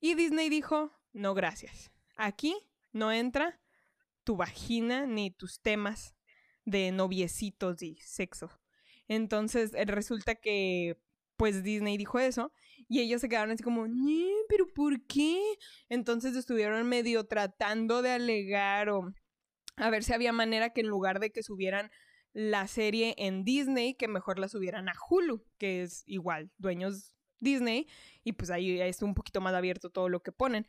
[0.00, 1.90] Y Disney dijo, no gracias.
[2.16, 2.56] Aquí
[2.92, 3.60] no entra
[4.22, 6.14] tu vagina ni tus temas
[6.64, 8.50] de noviecitos y sexo.
[9.08, 11.00] Entonces resulta que
[11.36, 12.52] pues Disney dijo eso
[12.88, 13.86] y ellos se quedaron así como,
[14.48, 15.40] pero ¿por qué?
[15.88, 19.12] Entonces estuvieron medio tratando de alegar o
[19.76, 21.90] a ver si había manera que en lugar de que subieran
[22.32, 27.86] la serie en Disney, que mejor la subieran a Hulu, que es igual, dueños Disney,
[28.24, 30.66] y pues ahí es un poquito más abierto todo lo que ponen.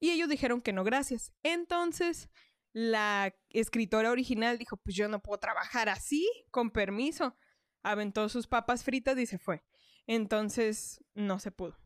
[0.00, 1.32] Y ellos dijeron que no, gracias.
[1.42, 2.28] Entonces,
[2.72, 7.36] la escritora original dijo, pues yo no puedo trabajar así, con permiso.
[7.82, 9.62] Aventó sus papas fritas y se fue.
[10.06, 11.76] Entonces, no se pudo.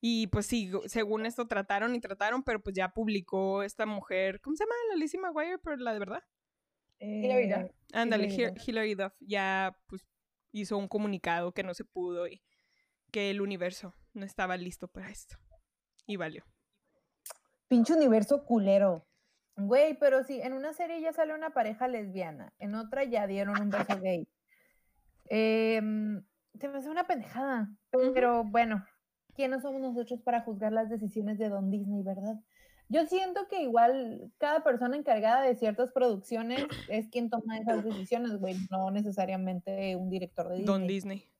[0.00, 4.56] Y pues sí, según esto trataron y trataron, pero pues ya publicó esta mujer, ¿cómo
[4.56, 4.74] se llama?
[4.90, 6.22] La Lizzie McGuire, pero la de verdad.
[6.98, 7.72] Hilary Duff.
[7.92, 9.14] Ándale, Hilary Duff.
[9.20, 10.06] Ya pues
[10.52, 12.42] hizo un comunicado que no se pudo y
[13.10, 15.36] que el universo no estaba listo para esto.
[16.06, 16.44] Y valió.
[17.68, 19.06] Pinche universo culero.
[19.56, 23.58] Güey, pero sí, en una serie ya sale una pareja lesbiana, en otra ya dieron
[23.58, 24.28] un beso gay.
[25.30, 25.80] Eh,
[26.58, 28.84] se me hace una pendejada, pero bueno,
[29.34, 32.36] ¿quiénes somos nosotros para juzgar las decisiones de Don Disney, verdad?
[32.88, 38.38] Yo siento que igual cada persona encargada de ciertas producciones es quien toma esas decisiones,
[38.38, 40.66] güey, no necesariamente un director de Disney.
[40.66, 41.36] Don Disney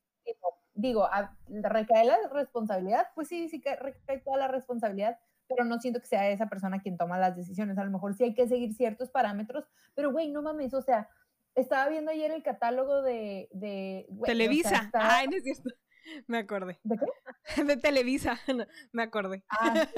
[0.76, 1.08] digo,
[1.48, 3.08] ¿recae la responsabilidad?
[3.14, 6.80] Pues sí, sí que recae toda la responsabilidad, pero no siento que sea esa persona
[6.80, 7.78] quien toma las decisiones.
[7.78, 11.08] A lo mejor sí hay que seguir ciertos parámetros, pero güey, no mames, o sea,
[11.56, 13.48] estaba viendo ayer el catálogo de...
[13.52, 14.90] de Televisa.
[14.92, 15.70] Ay, no es cierto.
[16.28, 16.78] Me acordé.
[16.84, 17.64] ¿De qué?
[17.64, 18.38] De Televisa,
[18.92, 19.42] me acordé.
[19.50, 19.88] Ah,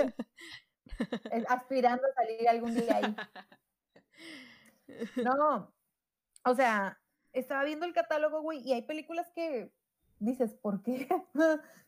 [1.48, 3.16] Aspirando a salir algún día ahí.
[5.22, 5.72] No,
[6.44, 6.98] o sea,
[7.32, 9.70] estaba viendo el catálogo, güey, y hay películas que
[10.18, 11.06] dices, ¿por qué?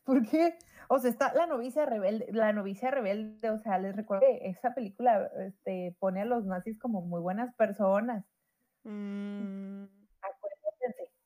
[0.03, 0.57] ¿Por qué?
[0.87, 4.73] O sea, está la novicia rebelde, la novicia rebelde, o sea, les recuerdo que esa
[4.75, 8.23] película este, pone a los nazis como muy buenas personas.
[8.83, 9.85] Mm.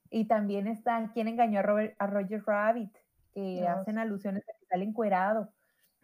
[0.10, 2.96] Y también está ¿Quién engañó a, Robert, a Roger Rabbit?
[3.34, 5.52] que hacen alusiones a que sale encuerado.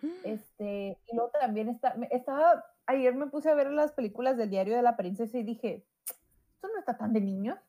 [0.26, 4.76] Este, y luego también está, estaba, ayer me puse a ver las películas del diario
[4.76, 7.60] de la princesa y dije, esto no está tan de niños.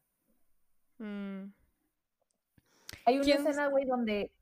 [0.97, 1.53] Mm.
[3.05, 4.33] Hay una escena, güey, donde...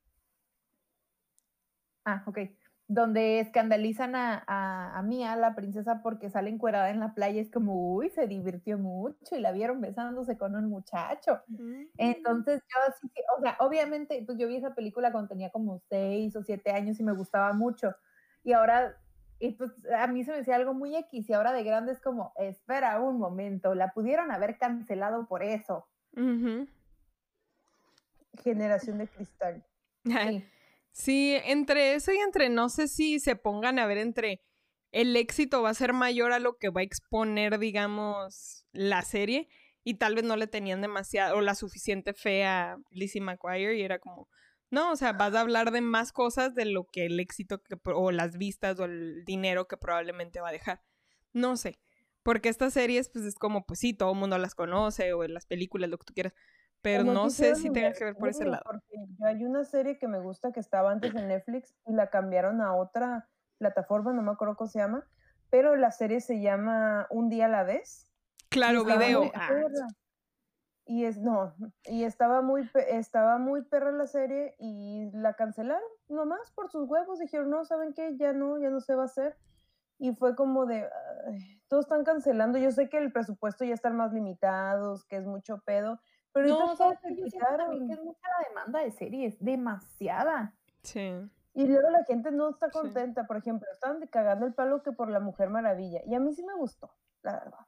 [2.05, 2.39] Ah, ok
[2.91, 7.95] donde escandalizan a, a, Mía, la princesa, porque sale encuerada en la playa, es como,
[7.95, 11.41] uy, se divirtió mucho y la vieron besándose con un muchacho.
[11.97, 16.35] Entonces yo sí, o sea, obviamente, pues yo vi esa película cuando tenía como seis
[16.35, 17.95] o siete años y me gustaba mucho.
[18.43, 18.97] Y ahora,
[19.39, 22.01] y pues a mí se me decía algo muy X y ahora de grande es
[22.01, 25.87] como, espera un momento, la pudieron haber cancelado por eso.
[28.43, 29.65] Generación de cristal.
[30.03, 30.45] Sí.
[30.93, 34.43] Sí, entre eso y entre no sé si se pongan a ver entre
[34.93, 39.49] el éxito va a ser mayor a lo que va a exponer, digamos, la serie
[39.85, 43.83] y tal vez no le tenían demasiado o la suficiente fe a Lizzie McGuire y
[43.83, 44.29] era como,
[44.71, 47.77] no, o sea, vas a hablar de más cosas de lo que el éxito que,
[47.85, 50.83] o las vistas o el dinero que probablemente va a dejar.
[51.33, 51.81] No sé,
[52.23, 55.35] porque estas series pues es como, pues sí, todo el mundo las conoce o en
[55.35, 56.35] las películas, lo que tú quieras,
[56.83, 58.65] pero no sé si tenga que ver por ese lado.
[59.23, 62.75] hay una serie que me gusta que estaba antes en Netflix y la cambiaron a
[62.75, 65.07] otra plataforma, no me acuerdo cómo se llama,
[65.51, 68.11] pero la serie se llama Un día a la vez.
[68.49, 69.31] Claro, video.
[69.35, 69.51] Ah,
[70.87, 76.51] y es, no, y estaba muy, estaba muy perra la serie y la cancelaron nomás
[76.53, 77.21] por sus huevos.
[77.21, 78.17] Dijeron, no, ¿saben qué?
[78.17, 79.37] Ya no, ya no se va a hacer.
[79.99, 80.89] Y fue como de,
[81.69, 82.59] todos están cancelando.
[82.59, 86.01] Yo sé que el presupuesto ya está más limitados, que es mucho pedo,
[86.33, 90.55] pero no, ¿sabes que que es mucha la demanda de series, demasiada.
[90.83, 91.13] Sí.
[91.55, 95.11] Y luego la gente no está contenta, por ejemplo, están cagando el palo que por
[95.11, 96.01] la Mujer Maravilla.
[96.07, 97.67] Y a mí sí me gustó, la verdad.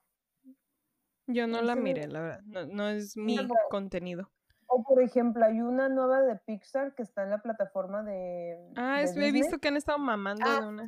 [1.27, 2.67] Yo no la miré, la verdad.
[2.69, 3.39] No, es mi
[3.71, 4.31] contenido.
[4.67, 8.73] O por ejemplo, hay una nueva de Pixar que está en la plataforma de.
[8.77, 10.87] Ah, he visto que han estado mamando ah, de una.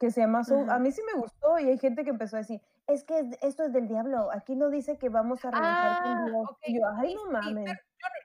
[0.00, 0.68] Que se llama Soul.
[0.70, 3.64] A mí sí me gustó y hay gente que empezó a decir, es que esto
[3.64, 6.22] es del diablo, aquí no dice que vamos a con ah,
[6.66, 7.70] yo, ay, no mames.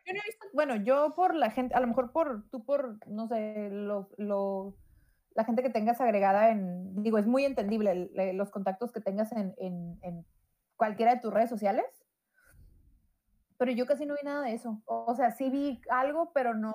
[0.05, 3.05] yo, no he visto, bueno, yo por la gente, a lo mejor por, tú por,
[3.07, 4.73] no sé, lo, lo,
[5.31, 9.53] la gente que tengas agregada en, digo, es muy entendible los contactos que tengas en,
[9.57, 10.25] en, en,
[10.77, 11.85] cualquiera de tus redes sociales,
[13.57, 14.81] pero yo casi no vi nada de eso.
[14.85, 16.73] O, sea, sí vi algo, pero no,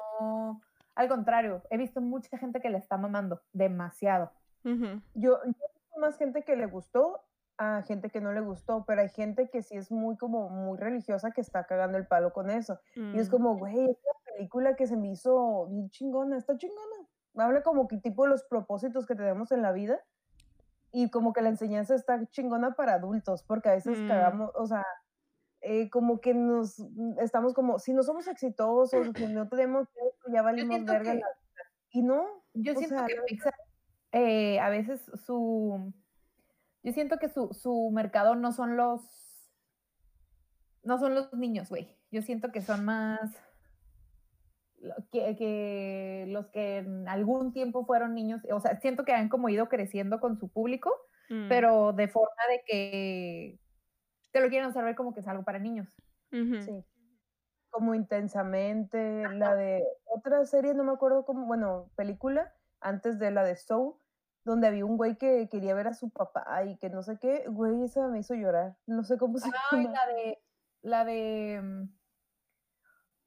[0.95, 4.33] al contrario, he visto mucha gente que le está mamando, demasiado.
[4.65, 7.21] Yo, yo he visto más gente que le gustó
[7.61, 10.79] a gente que no le gustó, pero hay gente que sí es muy como muy
[10.79, 12.81] religiosa que está cagando el palo con eso.
[12.95, 13.31] Y es mm.
[13.31, 17.07] como, güey, esta película que se me hizo bien chingona, está chingona.
[17.35, 20.01] Habla como que tipo de los propósitos que tenemos en la vida
[20.91, 24.09] y como que la enseñanza está chingona para adultos, porque a veces mm.
[24.09, 24.87] cagamos, o sea,
[25.61, 29.87] eh, como que nos mm, estamos como, si no somos exitosos, si no tenemos,
[30.33, 31.15] ya valimos verga.
[31.91, 32.25] y no.
[32.55, 33.37] Yo siento que
[34.13, 35.93] eh, a veces su
[36.83, 39.03] yo siento que su, su mercado no son los.
[40.83, 41.95] No son los niños, güey.
[42.11, 43.21] Yo siento que son más.
[45.13, 49.51] Que, que, los que en algún tiempo fueron niños, o sea, siento que han como
[49.51, 50.91] ido creciendo con su público,
[51.29, 51.49] mm.
[51.51, 53.61] pero de forma de que
[54.31, 55.87] te lo quieren hacer ver como que es algo para niños.
[56.31, 56.83] Sí.
[57.69, 63.45] Como intensamente, la de otra serie, no me acuerdo cómo, bueno, película, antes de la
[63.45, 64.00] de Soul,
[64.45, 67.45] donde había un güey que quería ver a su papá y que no sé qué,
[67.49, 68.77] güey, esa me hizo llorar.
[68.87, 69.93] No sé cómo se Ay, llama.
[69.93, 70.43] la de,
[70.83, 71.89] la de mm,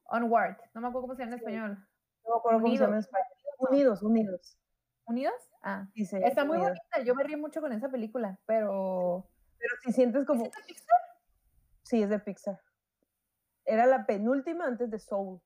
[0.05, 1.87] Onward, no me acuerdo cómo se llama en español.
[2.23, 3.27] No me acuerdo cómo se llama en español.
[3.59, 4.57] Unidos, Unidos.
[5.05, 5.33] ¿Unidos?
[5.61, 6.21] Ah, dice.
[6.25, 9.29] Está muy bonita, yo me río mucho con esa película, pero...
[9.57, 10.45] Pero si sientes como...
[10.45, 10.97] ¿Es de Pixar?
[11.83, 12.59] Sí, es de Pixar.
[13.65, 15.41] Era la penúltima antes de Soul.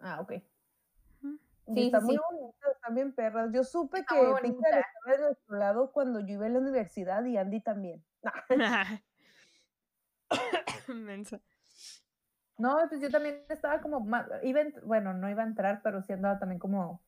[0.00, 0.32] Ah, ok.
[1.74, 3.50] Sí, está muy bonita, también perras.
[3.52, 7.36] Yo supe que Pixar estaba de nuestro lado cuando yo iba a la universidad y
[7.36, 8.02] Andy también.
[12.56, 14.06] no, pues yo también estaba como,
[14.42, 17.02] iba, bueno, no iba a entrar, pero sí andaba también como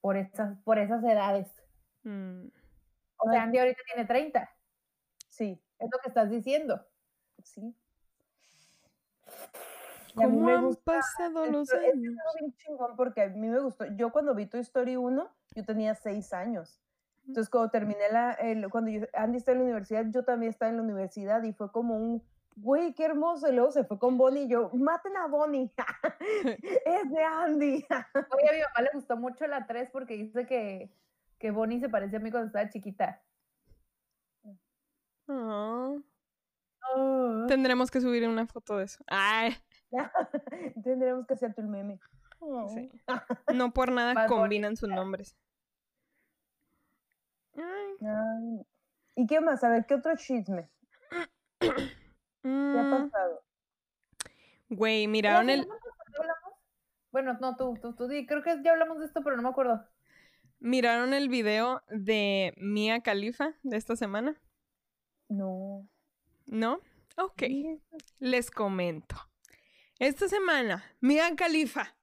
[0.00, 1.54] por esas, por esas edades.
[2.04, 2.46] Mm.
[3.18, 4.50] O sea, Andy ahorita tiene 30.
[5.28, 5.62] Sí.
[5.78, 6.86] Es lo que estás diciendo.
[7.44, 7.76] Sí.
[10.14, 12.16] ¿Cómo han pasado los años?
[12.38, 13.86] bien chingón porque a mí me gustó.
[13.96, 16.80] Yo cuando vi Toy Story 1, yo tenía 6 años.
[17.26, 20.76] Entonces cuando terminé la, el, cuando Andy está en la universidad, yo también estaba en
[20.76, 22.22] la universidad y fue como un,
[22.56, 23.48] güey, qué hermoso.
[23.48, 25.72] Y luego se fue con Bonnie y yo, maten a Bonnie.
[26.86, 27.86] es de Andy.
[28.34, 30.92] Oye, a mi mamá le gustó mucho la 3 porque dice que,
[31.38, 33.22] que Bonnie se parecía a mí cuando estaba chiquita.
[35.28, 36.02] Oh.
[37.48, 39.04] Tendremos que subir una foto de eso.
[39.06, 39.56] Ay.
[40.84, 42.00] Tendremos que hacerte el meme.
[43.54, 45.36] No por nada combinan sus nombres.
[49.14, 49.62] ¿Y qué más?
[49.62, 50.70] A ver, ¿qué otro chisme?
[51.60, 52.90] ¿Qué ha mm.
[52.90, 53.42] pasado?
[54.68, 55.68] Güey, miraron el.
[57.10, 59.86] Bueno, no, tú, tú, tú, creo que ya hablamos de esto, pero no me acuerdo.
[60.60, 64.40] ¿Miraron el video de Mia Khalifa de esta semana?
[65.28, 65.86] No.
[66.46, 66.80] ¿No?
[67.16, 67.42] Ok.
[68.18, 69.16] Les comento.
[70.02, 71.96] Esta semana, Mia Khalifa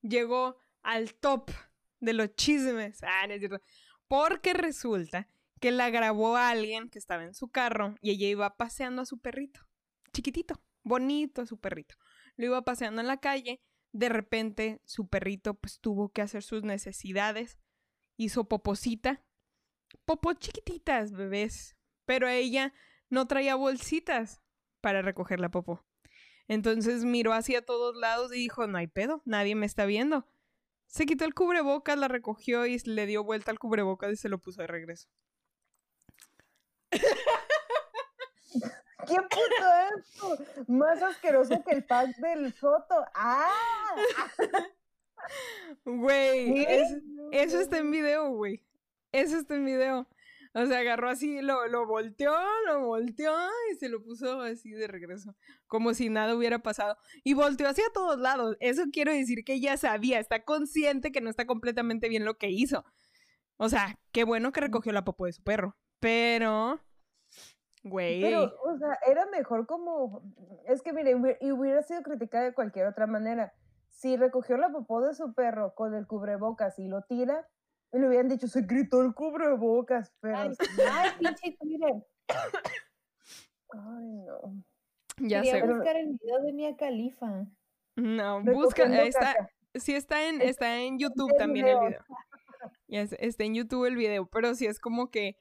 [0.00, 1.50] llegó al top
[2.00, 3.02] de los chismes.
[3.02, 3.60] Ah, no es cierto.
[4.08, 5.28] Porque resulta
[5.60, 9.04] que la grabó a alguien que estaba en su carro y ella iba paseando a
[9.04, 9.60] su perrito.
[10.14, 11.94] Chiquitito, bonito su perrito.
[12.36, 13.60] Lo iba paseando en la calle.
[13.92, 17.58] De repente su perrito pues tuvo que hacer sus necesidades.
[18.16, 19.26] Hizo poposita.
[20.06, 21.76] Popos chiquititas, bebés.
[22.06, 22.72] Pero ella
[23.10, 24.40] no traía bolsitas
[24.80, 25.84] para recoger la popó.
[26.52, 30.26] Entonces miró hacia todos lados y dijo, no hay pedo, nadie me está viendo.
[30.86, 34.36] Se quitó el cubrebocas, la recogió y le dio vuelta al cubrebocas y se lo
[34.36, 35.08] puso de regreso.
[36.90, 37.00] ¿Qué
[39.16, 39.64] puto
[39.96, 43.02] es Más asqueroso que el pack del Soto.
[43.14, 43.96] ¡Ah!
[45.86, 46.66] Güey,
[47.30, 48.62] eso está en video, güey.
[49.10, 50.06] Eso está en video.
[50.54, 52.34] O sea, agarró así, lo, lo volteó,
[52.66, 53.32] lo volteó
[53.70, 55.34] y se lo puso así de regreso,
[55.66, 56.98] como si nada hubiera pasado.
[57.24, 58.56] Y volteó hacia todos lados.
[58.60, 62.50] Eso quiero decir que ella sabía, está consciente que no está completamente bien lo que
[62.50, 62.84] hizo.
[63.56, 65.76] O sea, qué bueno que recogió la popó de su perro.
[66.00, 66.80] Pero,
[67.84, 68.20] güey.
[68.20, 70.22] Pero, o sea, era mejor como.
[70.66, 73.54] Es que, mire, hubiera sido criticada de cualquier otra manera.
[73.90, 77.48] Si recogió la popó de su perro con el cubrebocas y lo tira,
[77.92, 80.38] y le habían dicho, se gritó el cubrebocas, pero...
[80.38, 80.50] Ay,
[80.90, 82.06] ay pinche Twitter.
[83.70, 84.62] Ay, no.
[85.18, 85.72] Ya Quería sé.
[85.72, 87.46] buscar el video de Mia Califa.
[87.96, 93.16] No, busca, está, sí está en, está en YouTube también el video.
[93.18, 95.36] está en YouTube el video, pero sí es como que,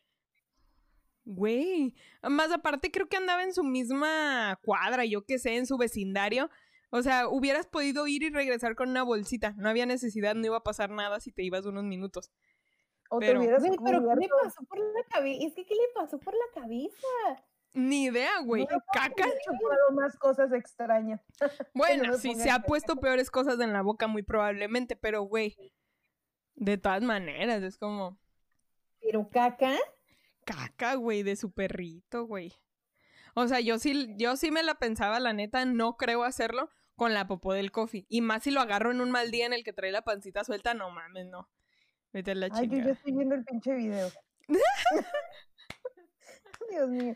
[1.23, 5.77] güey, más aparte creo que andaba en su misma cuadra, yo qué sé, en su
[5.77, 6.49] vecindario.
[6.93, 9.53] O sea, hubieras podido ir y regresar con una bolsita.
[9.57, 12.31] No había necesidad, no iba a pasar nada si te ibas unos minutos.
[13.09, 15.45] O pero, te hubieras pero ¿qué le pasó por la cabeza?
[15.45, 17.45] Es que ¿qué le pasó por la cabeza?
[17.73, 18.67] Ni idea, güey.
[18.69, 19.25] No, Caca.
[19.93, 21.21] más cosas extrañas.
[21.73, 25.73] Bueno, sí, se ha puesto peores cosas en la boca muy probablemente, pero güey,
[26.55, 28.19] de todas maneras, es como...
[28.99, 29.77] ¿Pero caca?
[30.43, 32.53] Caca, güey, de su perrito, güey.
[33.33, 37.13] O sea, yo sí, yo sí me la pensaba, la neta, no creo hacerlo con
[37.13, 38.05] la popó del coffee.
[38.09, 40.43] Y más si lo agarro en un mal día en el que trae la pancita
[40.43, 41.49] suelta, no mames, no.
[42.13, 44.09] Vete a la Ay, yo ya estoy viendo el pinche video.
[46.69, 47.15] Dios mío.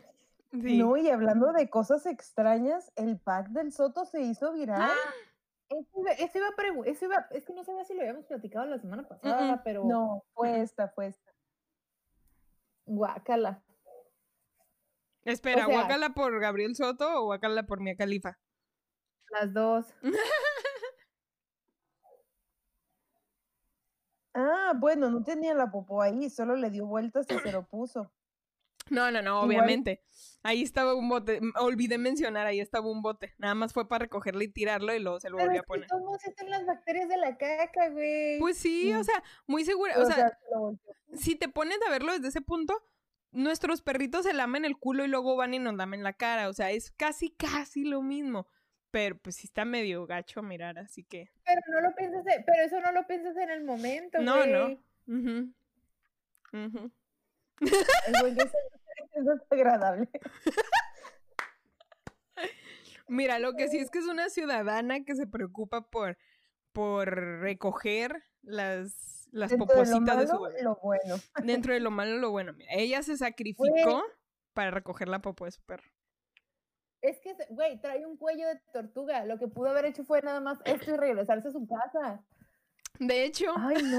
[0.52, 4.80] No, y hablando de cosas extrañas, el pack del Soto se hizo viral.
[4.82, 4.94] Ah,
[5.68, 6.38] eso iba, eso
[7.04, 9.84] iba, es que no sabía si lo habíamos platicado la semana pasada, pero.
[9.84, 11.32] No, fue esta, fue esta.
[12.86, 13.62] Guácala.
[15.24, 18.38] Espera, ¿guácala por Gabriel Soto o guácala por Mia Califa?
[19.30, 19.86] Las dos.
[24.34, 28.10] ah, bueno, no tenía la popó ahí, solo le dio vueltas y se lo puso.
[28.88, 30.02] No, no, no, obviamente.
[30.42, 31.40] Ahí estaba un bote.
[31.56, 33.34] Olvidé mencionar, ahí estaba un bote.
[33.38, 35.88] Nada más fue para recogerlo y tirarlo y luego se lo volví a poner.
[35.88, 38.38] ¿Cómo se están las bacterias de la caca, güey?
[38.38, 39.94] Pues sí, o sea, muy segura.
[39.98, 40.38] O, sea,
[41.14, 42.80] si te pones a verlo desde ese punto,
[43.32, 46.48] nuestros perritos se lamen el culo y luego van y nos lamen la cara.
[46.48, 48.46] O sea, es casi, casi lo mismo.
[48.90, 51.30] Pero pues sí está medio gacho mirar, así que.
[51.44, 54.20] Pero no lo piensas, pero eso no lo piensas en el momento.
[54.20, 54.78] No, no.
[55.06, 55.52] Uh
[57.60, 60.08] es agradable.
[63.08, 66.18] Mira, lo que sí es que es una ciudadana que se preocupa por,
[66.72, 70.62] por recoger las, las popositas de, su bebé.
[70.62, 71.16] Lo bueno.
[71.44, 72.52] Dentro de lo malo, lo bueno.
[72.52, 74.02] Mira, ella se sacrificó
[74.54, 75.88] para recoger la popo de su perro.
[77.02, 79.24] Es que, güey, trae un cuello de tortuga.
[79.24, 82.24] Lo que pudo haber hecho fue nada más esto y regresarse a su casa.
[82.98, 83.46] De hecho.
[83.56, 83.98] Ay, no.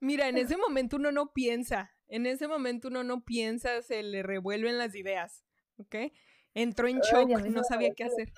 [0.00, 1.92] Mira, en ese momento uno no piensa.
[2.08, 5.44] En ese momento uno no piensa, se le revuelven las ideas.
[5.78, 5.94] ¿Ok?
[6.54, 8.30] Entró en shock, no sabía qué hacer.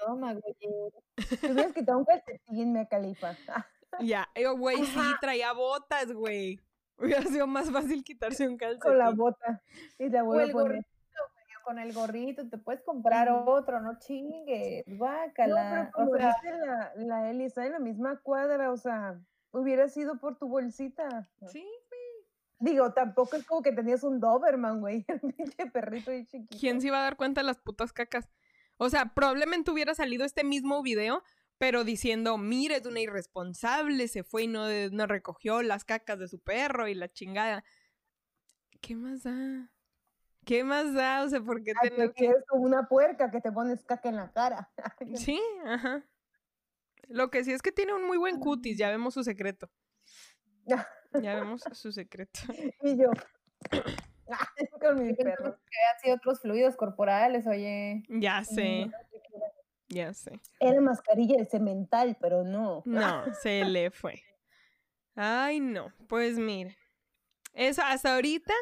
[1.41, 3.37] Te hubieras quitado un calcetín, me califa.
[4.01, 6.61] Ya, güey, sí, traía botas, güey.
[6.99, 8.81] Hubiera sido más fácil quitarse un calcetín.
[8.81, 9.63] Con la bota.
[10.01, 10.85] Y la voy a poner.
[11.65, 15.65] Con el gorrito, te puedes comprar otro, no chingues, guácala.
[15.65, 19.19] No, pero como dice la, la Elisa, en la misma cuadra, o sea,
[19.51, 21.29] hubiera sido por tu bolsita.
[21.49, 21.67] Sí,
[22.65, 26.57] Digo, tampoco es como que tenías un Doberman, güey, el pinche perrito y chiquito.
[26.59, 28.29] ¿Quién se iba a dar cuenta de las putas cacas?
[28.79, 31.23] O sea, probablemente hubiera salido este mismo video,
[31.59, 36.29] pero diciendo, mire, es una irresponsable, se fue y no, no recogió las cacas de
[36.29, 37.65] su perro y la chingada.
[38.81, 39.71] ¿Qué más da?
[40.45, 41.23] ¿Qué más da?
[41.25, 42.27] O sea, ¿por qué tener que...
[42.27, 44.71] Es como una puerca que te pones caca en la cara.
[45.15, 46.05] sí, ajá.
[47.09, 49.71] Lo que sí es que tiene un muy buen cutis, ya vemos su secreto.
[50.67, 52.41] ya vemos su secreto.
[52.83, 53.11] Y yo.
[54.81, 55.57] Con mi perro.
[55.57, 58.03] Que sido otros fluidos corporales, oye.
[58.09, 58.91] Ya sé.
[59.89, 60.41] Ya sé.
[60.61, 62.83] Era mascarilla de cemental, pero no.
[62.87, 64.23] No, se le fue.
[65.15, 65.93] Ay, no.
[66.09, 66.77] Pues mire.
[67.53, 68.53] Eso hasta ahorita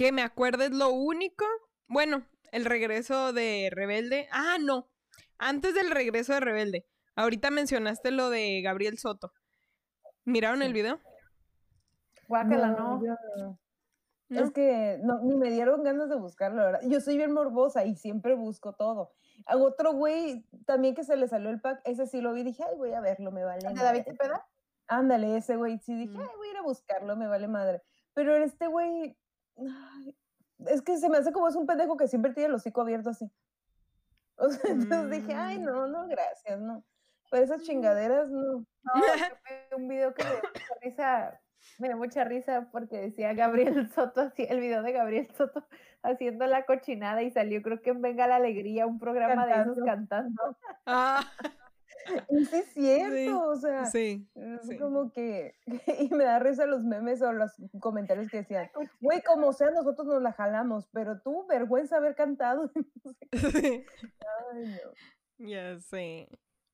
[0.00, 1.44] que me acuerdes lo único.
[1.86, 4.28] Bueno, el regreso de Rebelde.
[4.32, 4.88] Ah, no.
[5.36, 6.86] Antes del regreso de Rebelde.
[7.16, 9.30] Ahorita mencionaste lo de Gabriel Soto.
[10.24, 11.00] ¿Miraron el video?
[12.28, 12.98] Guácala, no.
[13.36, 13.58] no.
[14.30, 16.80] Es que no, ni me dieron ganas de buscarlo, ¿verdad?
[16.88, 19.12] Yo soy bien morbosa y siempre busco todo.
[19.44, 22.62] A otro güey también que se le salió el pack, ese sí lo vi, dije,
[22.66, 23.68] ay, voy a verlo, me vale.
[23.68, 24.46] ¿De David Cepeda?
[24.86, 27.82] Ándale, ese güey, sí dije, ay, voy a ir a buscarlo, me vale madre.
[28.14, 29.18] Pero este güey,
[30.66, 33.10] es que se me hace como es un pendejo que siempre tiene el hocico abierto
[33.10, 33.30] así.
[34.36, 35.64] O sea, entonces dije, ay, mm.
[35.64, 36.84] no, no, gracias, no.
[37.30, 38.58] Pero esas chingaderas, no.
[38.58, 38.66] No,
[39.76, 41.40] un video que me dio mucha risa,
[41.78, 45.66] me dio mucha risa porque decía Gabriel Soto, así, el video de Gabriel Soto
[46.02, 49.78] haciendo la cochinada y salió, creo que en Venga la Alegría, un programa de esos
[49.84, 50.56] cantando.
[50.86, 51.22] Ah.
[52.28, 54.28] Sí es cierto, o sea, sí,
[54.78, 55.54] como que,
[56.00, 58.70] y me da risa los memes o los comentarios que decían,
[59.00, 62.70] güey, como sea, nosotros nos la jalamos, pero tú, vergüenza haber cantado.
[63.32, 65.46] Ay, no.
[65.46, 66.28] Ya sé.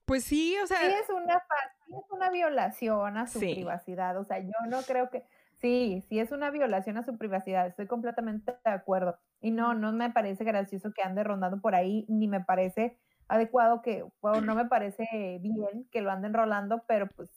[0.04, 0.80] Pues sí, o sea.
[0.80, 5.24] Sí es una, es una violación a su privacidad, o sea, yo no creo que,
[5.58, 9.18] sí, sí es una violación a su privacidad, estoy completamente de acuerdo.
[9.40, 12.98] Y no, no me parece gracioso que ande rondando por ahí, ni me parece
[13.28, 17.30] adecuado que, bueno, no me parece bien que lo anden rolando, pero pues,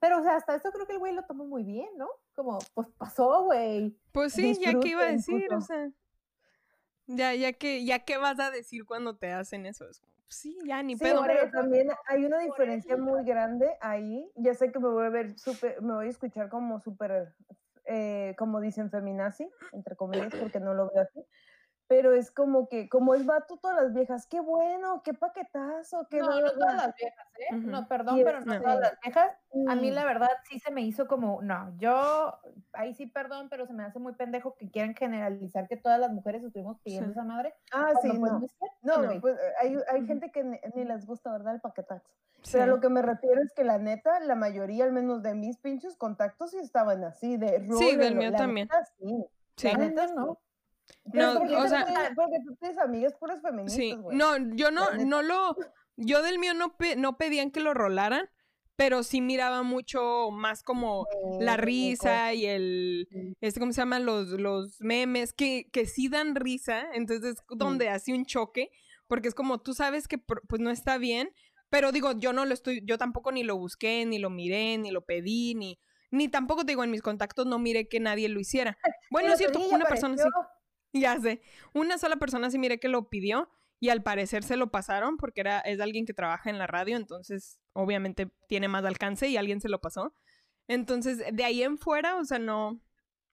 [0.00, 2.08] pero o sea, hasta eso creo que el güey lo tomó muy bien, ¿no?
[2.34, 3.98] Como, pues pasó, güey.
[4.12, 5.90] Pues sí, ya que iba a decir, o sea,
[7.06, 10.36] ya, ya que, ya que vas a decir cuando te hacen eso, es como, pues
[10.36, 11.22] sí, ya ni pedo.
[11.26, 15.38] Pero también hay una diferencia muy grande ahí, ya sé que me voy a ver
[15.38, 17.34] súper, me voy a escuchar como súper,
[17.86, 21.24] eh, como dicen feminazi, entre comillas, porque no lo veo así,
[21.88, 26.18] pero es como que, como es vato todas las viejas, qué bueno, qué paquetazo, qué
[26.18, 27.56] No, no todas las viejas, ¿eh?
[27.56, 29.32] No, perdón, pero no todas las viejas.
[29.68, 32.38] A mí la verdad sí se me hizo como, no, yo,
[32.74, 36.12] ahí sí perdón, pero se me hace muy pendejo que quieran generalizar que todas las
[36.12, 37.54] mujeres estuvimos pidiendo esa madre.
[37.72, 38.42] Ah, sí, no.
[38.82, 41.54] No, pues hay, hay gente que ni, les gusta, ¿verdad?
[41.54, 42.06] El paquetazo.
[42.52, 45.34] Pero a lo que me refiero es que la neta, la mayoría, al menos de
[45.34, 48.68] mis pinches contactos, sí estaban así, de Sí, del mío también.
[48.98, 49.24] sí.
[49.56, 49.68] sí.
[49.68, 50.38] La neta, no.
[51.12, 55.56] No, o sea, porque tú tienes amigas puras feministas, Sí, no, yo no, no lo,
[55.96, 58.28] yo del mío no, no pedían que lo rolaran,
[58.76, 61.06] pero sí miraba mucho más como
[61.40, 64.06] la risa y el, este, ¿cómo se llaman?
[64.06, 68.70] Los, los memes, que, que sí dan risa, entonces es donde hace un choque,
[69.08, 71.30] porque es como, tú sabes que pues no está bien,
[71.70, 74.90] pero digo, yo no lo estoy, yo tampoco ni lo busqué, ni lo miré, ni
[74.90, 75.78] lo pedí, ni,
[76.10, 78.78] ni tampoco digo, en mis contactos no miré que nadie lo hiciera.
[79.10, 80.28] Bueno, es cierto, una persona sí.
[80.92, 81.42] Ya sé.
[81.74, 85.40] Una sola persona sí miré que lo pidió y al parecer se lo pasaron porque
[85.40, 89.60] era, es alguien que trabaja en la radio, entonces obviamente tiene más alcance y alguien
[89.60, 90.14] se lo pasó.
[90.66, 92.80] Entonces, de ahí en fuera, o sea, no,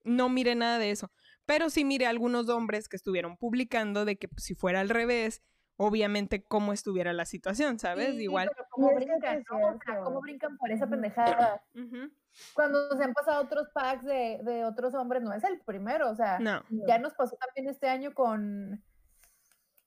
[0.04, 1.12] no miré nada de eso.
[1.46, 5.44] Pero sí miré algunos hombres que estuvieron publicando de que pues, si fuera al revés,
[5.78, 8.16] obviamente cómo estuviera la situación, ¿sabes?
[8.16, 8.50] Igual.
[8.70, 9.44] ¿cómo brincan,
[10.04, 11.62] ¿Cómo brincan por esa pendejada?
[12.54, 16.16] Cuando se han pasado otros packs de, de, otros hombres, no es el primero, o
[16.16, 18.84] sea, ya nos pasó también este año con,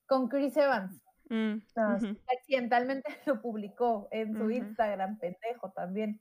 [0.07, 1.01] con Chris Evans.
[1.30, 1.59] Mm,
[2.26, 6.20] accidentalmente lo publicó en su Instagram, pendejo también.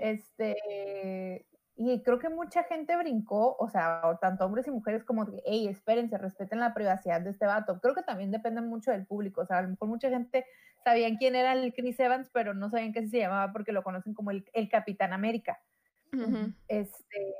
[0.00, 1.46] Este,
[1.82, 6.18] y creo que mucha gente brincó, o sea, tanto hombres y mujeres como hey, espérense,
[6.18, 7.80] respeten la privacidad de este vato.
[7.80, 10.44] Creo que también depende mucho del público, o sea, a lo mejor mucha gente
[10.84, 14.12] sabían quién era el Chris Evans, pero no sabían qué se llamaba porque lo conocen
[14.12, 15.58] como el, el Capitán América.
[16.68, 17.34] Este,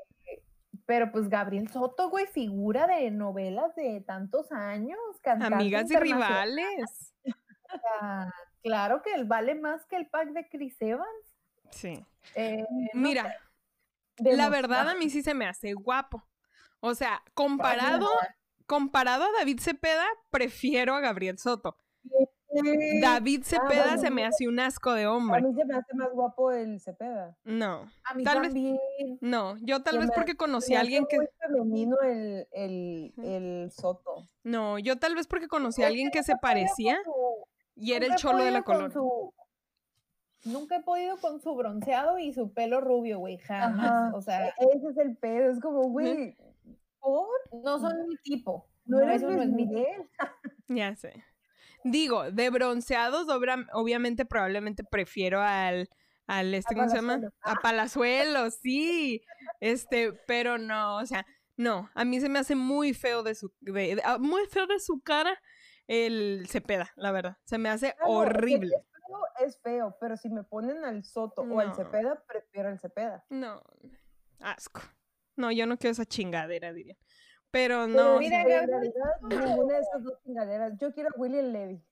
[0.87, 4.99] pero pues Gabriel Soto, güey, figura de novelas de tantos años.
[5.23, 7.15] Amigas y rivales.
[8.63, 11.35] claro que él vale más que el pack de Chris Evans.
[11.73, 12.03] Sí.
[12.35, 13.37] Eh, Mira,
[14.23, 16.25] la verdad a mí sí se me hace guapo.
[16.81, 18.09] O sea, comparado,
[18.67, 21.77] comparado a David Cepeda, prefiero a Gabriel Soto.
[23.01, 25.39] David ah, Cepeda se me hace un asco de hombre.
[25.39, 27.37] A mí se me hace más guapo el Cepeda.
[27.45, 27.89] No.
[28.05, 28.77] A mí tal también.
[28.99, 31.19] Vez, no, yo tal vez porque conocí a alguien que.
[31.19, 34.27] Muy femenino el, el, el, Soto.
[34.43, 36.99] No, yo tal vez porque conocí a alguien que se parecía.
[37.77, 38.95] Y era el cholo de la colonia.
[40.45, 44.15] Nunca he podido con su bronceado y su pelo rubio, güey, jamás.
[44.15, 46.37] O sea, e-, ese es el pedo, es como, güey,
[46.99, 47.29] ¿por?
[47.63, 48.69] No son mi tipo.
[48.85, 50.09] No, eres no es Miguel.
[50.69, 51.25] ya sé.
[51.85, 53.27] Digo, de bronceados,
[53.73, 55.89] obviamente, probablemente prefiero al,
[56.27, 57.21] al este, ¿cómo se llama?
[57.43, 59.23] A Palazuelo, sí.
[59.61, 61.27] Este, pero no, o sea,
[61.57, 64.81] no, a mí se me hace muy feo de su, de, ah, muy feo de
[64.81, 65.39] su cara
[65.87, 67.37] el Cepeda, la verdad.
[67.45, 68.77] Se me hace ah, horrible.
[69.11, 72.79] Es, feo, es, feo, pero si me ponen al Soto o al Cepeda, prefiero el
[72.79, 73.25] Cepeda.
[73.31, 73.63] No,
[74.41, 74.81] asco.
[75.37, 76.97] No, yo no quiero esa chingadera, diría.
[77.51, 78.19] Pero no.
[78.19, 80.77] mira, en realidad, ninguna de esas dos chingaderas.
[80.79, 81.85] Yo quiero a William Levy.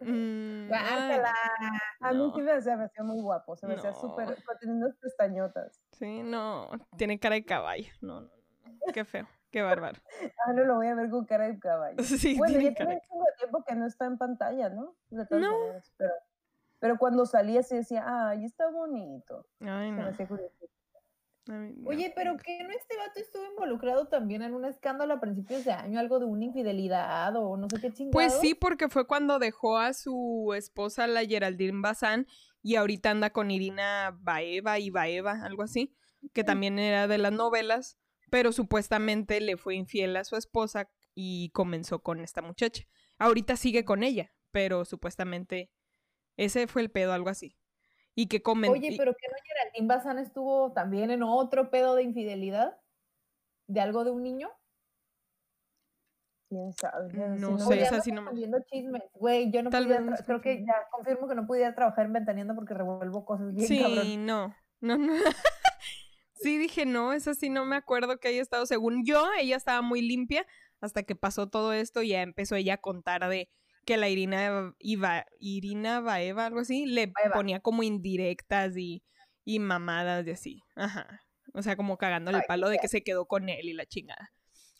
[0.00, 0.72] Mm,
[2.00, 5.82] a mí sí me hacía, me muy guapo, se me hacía súper, teniendo pestañotas.
[5.92, 7.88] Sí, no, tiene cara de caballo.
[8.00, 9.98] No, no, no, qué feo, qué bárbaro.
[10.46, 11.96] ah, no lo voy a ver con cara de caballo.
[12.02, 14.96] Sí, bueno, ya tiene un tiempo que no está en pantalla, ¿no?
[15.10, 15.52] De no.
[15.98, 16.12] pero,
[16.78, 19.46] pero cuando salía se decía, ay, está bonito.
[19.60, 20.10] Ay, no.
[21.86, 25.70] Oye, pero que no este vato estuvo involucrado también en un escándalo a principios de
[25.70, 28.10] año, algo de una infidelidad o no sé qué chingado.
[28.10, 32.26] Pues sí, porque fue cuando dejó a su esposa, la Geraldine Bazán,
[32.62, 35.94] y ahorita anda con Irina Baeva y Baeva, algo así,
[36.32, 37.96] que también era de las novelas,
[38.28, 42.82] pero supuestamente le fue infiel a su esposa y comenzó con esta muchacha.
[43.18, 45.70] Ahorita sigue con ella, pero supuestamente
[46.36, 47.56] ese fue el pedo, algo así
[48.16, 48.72] y que comen.
[48.72, 52.76] Oye, pero que no Geraldine Bazán estuvo también en otro pedo de infidelidad,
[53.68, 54.50] de algo de un niño.
[56.48, 57.12] ¿Quién sabe?
[57.38, 58.32] No, sé, esa sí no me...
[58.70, 59.02] chismes.
[59.12, 59.86] Güey, yo no Tal
[60.24, 64.16] creo que ya confirmo que no pudiera trabajar en Ventaneando porque revuelvo cosas bien Sí,
[64.16, 65.12] no, no, no.
[66.34, 69.82] sí dije, no, esa sí no me acuerdo que haya estado, según yo, ella estaba
[69.82, 70.46] muy limpia
[70.80, 73.50] hasta que pasó todo esto y ya empezó ella a contar de
[73.86, 79.02] que la Irina iba, Irina Baeva, algo así, le ponía como indirectas y,
[79.44, 80.62] y mamadas de así.
[80.74, 81.22] Ajá.
[81.54, 84.32] O sea, como cagándole el palo de que se quedó con él y la chingada.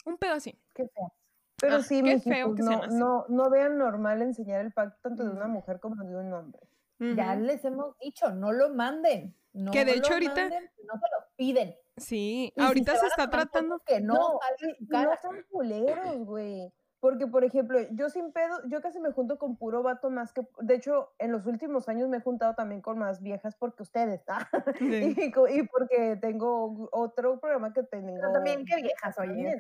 [0.05, 0.61] Un pedo así.
[0.75, 1.15] Qué feo.
[1.59, 5.25] Pero ah, sí, qué feo que no, no, no vean normal enseñar el pacto tanto
[5.25, 6.61] de una mujer como de un hombre.
[6.99, 9.35] Ya les hemos dicho, no lo manden.
[9.53, 11.75] No que de hecho ahorita no se lo piden.
[11.97, 14.39] Sí, ahorita se, está tratando que no,
[14.81, 16.73] no, no son culeros, güey.
[17.07, 20.45] Porque, por ejemplo, yo sin pedo, yo casi me junto con puro vato más que,
[20.59, 24.19] de hecho, en los últimos años me he juntado también con más viejas porque ustedes,
[24.27, 24.51] ¿está?
[24.81, 28.13] Y, y, porque tengo otro programa que tengo.
[28.13, 29.57] Pero también qué viejas, oye.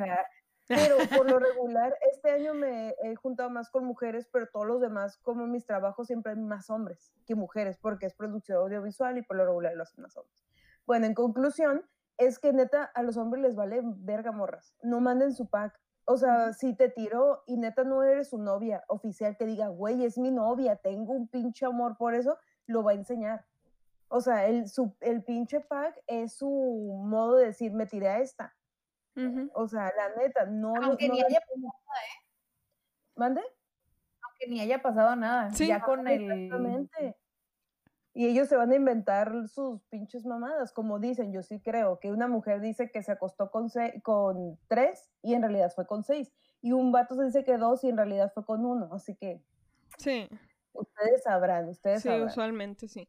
[0.66, 4.80] Pero por lo regular, este año me he juntado más con mujeres, pero todos los
[4.80, 9.22] demás, como mis trabajos, siempre hay más hombres que mujeres, porque es producción audiovisual y
[9.22, 10.44] por lo regular lo hacen más hombres.
[10.84, 11.84] Bueno, en conclusión,
[12.18, 14.74] es que neta a los hombres les vale verga morras.
[14.82, 18.84] No manden su pack o sea, si te tiró y neta no eres su novia
[18.88, 22.92] oficial que diga, güey, es mi novia, tengo un pinche amor por eso, lo va
[22.92, 23.44] a enseñar.
[24.08, 28.20] O sea, el, su, el pinche pack es su modo de decir, me tiré a
[28.20, 28.54] esta.
[29.54, 30.74] O sea, la neta, no.
[30.82, 32.24] Aunque ni haya pasado nada, ¿eh?
[33.14, 33.40] ¿Mande?
[34.22, 35.50] Aunque ni haya pasado nada.
[35.52, 35.66] Sí.
[35.66, 36.30] Ya con el.
[36.30, 37.16] Exactamente.
[38.18, 42.10] Y ellos se van a inventar sus pinches mamadas, como dicen, yo sí creo que
[42.10, 43.68] una mujer dice que se acostó con,
[44.02, 46.32] con tres y en realidad fue con seis.
[46.62, 48.88] Y un vato se dice que dos y en realidad fue con uno.
[48.94, 49.42] Así que...
[49.98, 50.26] Sí.
[50.72, 53.06] Ustedes sabrán, ustedes sí, usualmente sí.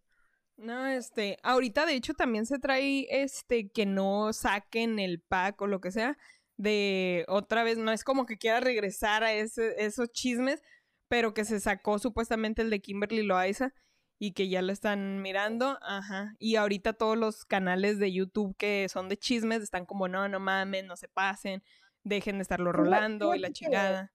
[0.58, 5.68] No, este, ahorita de hecho también se trae este que no saquen el pack o
[5.68, 6.18] lo que sea
[6.58, 10.62] de otra vez, no es como que quiera regresar a ese, esos chismes,
[11.08, 13.74] pero que se sacó supuestamente el de Kimberly Loaiza
[14.20, 16.36] y que ya lo están mirando, ajá.
[16.40, 20.40] Y ahorita todos los canales de YouTube que son de chismes están como, no, no
[20.40, 21.64] mames, no se pasen,
[22.04, 24.12] dejen de estarlo rolando y la chingada.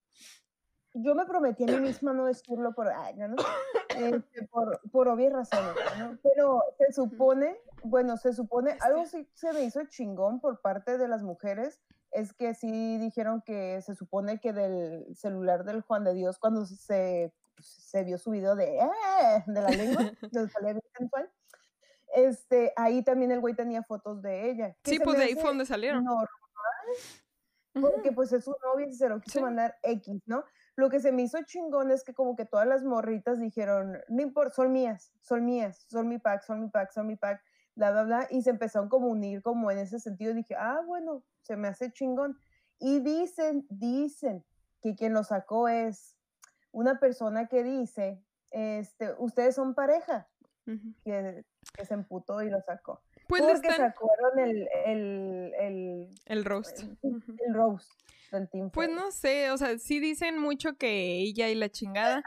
[0.94, 3.36] Yo me prometí a mí misma no decirlo por, ¿no?
[3.96, 6.18] Este, por, por obvias razones, ¿no?
[6.22, 11.08] Pero se supone, bueno, se supone, algo sí se me hizo chingón por parte de
[11.08, 11.80] las mujeres,
[12.10, 16.66] es que sí dijeron que se supone que del celular del Juan de Dios, cuando
[16.66, 17.32] se
[17.62, 20.02] se vio su video de, eh", de la lengua,
[20.32, 21.30] de salía bien sensual.
[22.14, 24.76] Este, ahí también el güey tenía fotos de ella.
[24.84, 26.04] Sí, pues de ahí fue donde salieron.
[26.04, 26.28] Normal,
[27.80, 30.44] porque pues es su novia y se lo quiso mandar X, ¿no?
[30.76, 34.22] Lo que se me hizo chingón es que como que todas las morritas dijeron, no
[34.22, 37.42] importa, son mías, son mías, son mi pack, son mi pack, son mi pack,
[37.74, 40.34] bla, bla, bla, y se empezaron como a unir como en ese sentido.
[40.34, 42.38] Dije, ah, bueno, se me hace chingón.
[42.78, 44.44] Y dicen, dicen
[44.82, 46.16] que quien lo sacó es
[46.72, 50.28] una persona que dice, este, ustedes son pareja,
[51.04, 51.44] que,
[51.84, 53.02] se emputó y lo sacó.
[53.28, 56.82] Pues Porque sacaron el, el, el, el roast.
[57.02, 57.90] El, roast
[58.30, 58.70] del team.
[58.70, 62.22] Pues no sé, o sea, sí dicen mucho que ella y la chingada.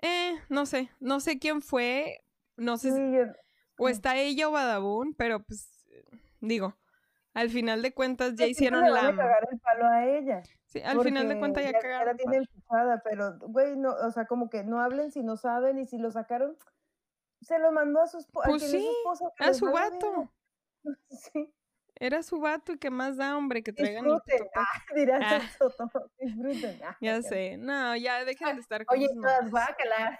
[0.00, 2.24] eh, no sé, no sé quién fue,
[2.56, 3.32] no sé si,
[3.78, 5.68] o está ella o Badabun, pero pues,
[6.40, 6.76] digo,
[7.34, 9.08] al final de cuentas ya hicieron la...
[9.08, 10.42] a cagar el palo a ella.
[10.72, 11.98] Sí, al final de cuentas ya, cagaron.
[11.98, 15.36] Ya la tiene empujada, pero, güey, no, o sea, como que no hablen si no
[15.36, 16.56] saben y si lo sacaron,
[17.42, 18.48] se lo mandó a su, esposa.
[18.48, 18.88] pues sí,
[19.38, 20.30] a su vato.
[21.10, 21.54] Sí.
[21.94, 24.48] Era su vato y que más da, hombre, que traigan Disfruten.
[24.56, 26.08] Ah, dirás ah.
[26.18, 26.80] Disfruten.
[26.82, 27.56] Ah, ya sé.
[27.58, 30.18] No, ya dejen de estar con Oye, todas, va a calar.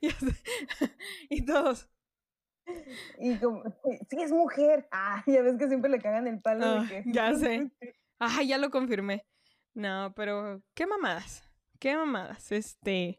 [0.00, 0.26] ya sé.
[1.30, 1.88] y todos.
[3.18, 3.64] Y como,
[4.08, 4.86] sí, es mujer.
[4.92, 7.02] Ah, ya ves que siempre le cagan el palo de ah, que.
[7.06, 7.72] Ya sé.
[8.18, 9.24] Ah, ya lo confirmé.
[9.74, 11.44] No, pero qué mamadas.
[11.78, 12.50] Qué mamadas.
[12.50, 13.16] Este.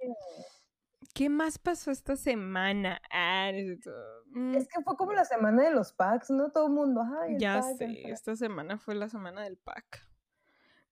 [1.14, 3.02] ¿Qué más pasó esta semana?
[3.10, 3.52] Ah,
[4.32, 4.56] mm.
[4.56, 6.52] Es que fue como la semana de los packs, ¿no?
[6.52, 10.06] Todo el mundo, ay, Ya sé, esta semana fue la semana del pack.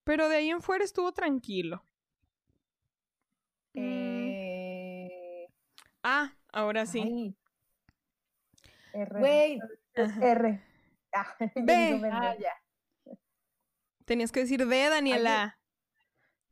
[0.03, 1.83] Pero de ahí en fuera estuvo tranquilo.
[3.73, 4.29] Mm.
[4.29, 5.47] Eh...
[6.01, 7.35] Ah, ahora sí.
[8.93, 9.59] R.
[10.21, 10.63] R.
[11.13, 12.01] Ah, B.
[12.11, 12.53] Ah, ya.
[14.07, 15.59] Tenías que decir D, Daniela.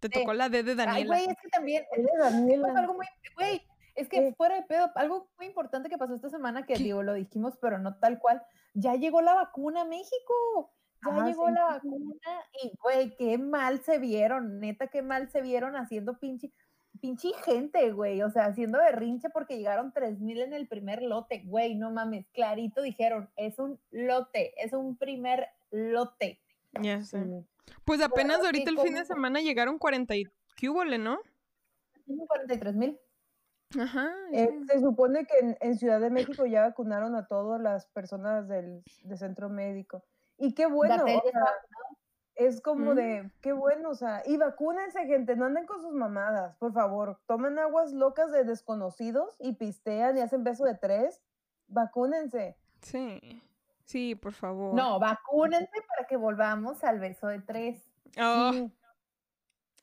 [0.02, 1.16] Te tocó la D de Daniela.
[1.16, 1.86] Ay, güey, es que también.
[1.96, 2.68] de Daniela.
[2.76, 3.06] algo muy.
[3.36, 3.62] Güey,
[3.96, 7.14] es que fuera de pedo, algo muy importante que pasó esta semana, que digo, lo
[7.14, 8.44] dijimos, pero no tal cual.
[8.74, 10.74] Ya llegó la vacuna a México.
[11.02, 15.76] Ya llegó la vacuna y, güey, qué mal se vieron, neta, qué mal se vieron
[15.76, 16.52] haciendo pinche,
[17.00, 21.76] pinche gente, güey, o sea, haciendo berrinche porque llegaron 3000 en el primer lote, güey,
[21.76, 26.42] no mames, clarito dijeron, es un lote, es un primer lote.
[26.82, 27.24] Ya sé.
[27.84, 30.24] Pues apenas ahorita el fin de semana llegaron 40 y
[30.56, 31.20] ¿qué hubo, no?
[32.06, 33.00] 43 mil.
[33.80, 34.12] Ajá.
[34.32, 38.84] Eh, se supone que en, Ciudad de México ya vacunaron a todas las personas del,
[39.16, 40.04] centro médico.
[40.38, 41.06] Y qué bueno.
[42.36, 42.96] es como mm.
[42.96, 47.20] de, qué bueno, o sea, y vacúnense, gente, no anden con sus mamadas, por favor.
[47.28, 51.22] Tomen aguas locas de desconocidos y pistean y hacen beso de tres.
[51.68, 52.58] Vacúnense.
[52.82, 53.42] Sí.
[53.86, 54.74] Sí, por favor.
[54.74, 57.88] No, vacúnense para que volvamos al beso de tres.
[58.20, 58.70] Oh.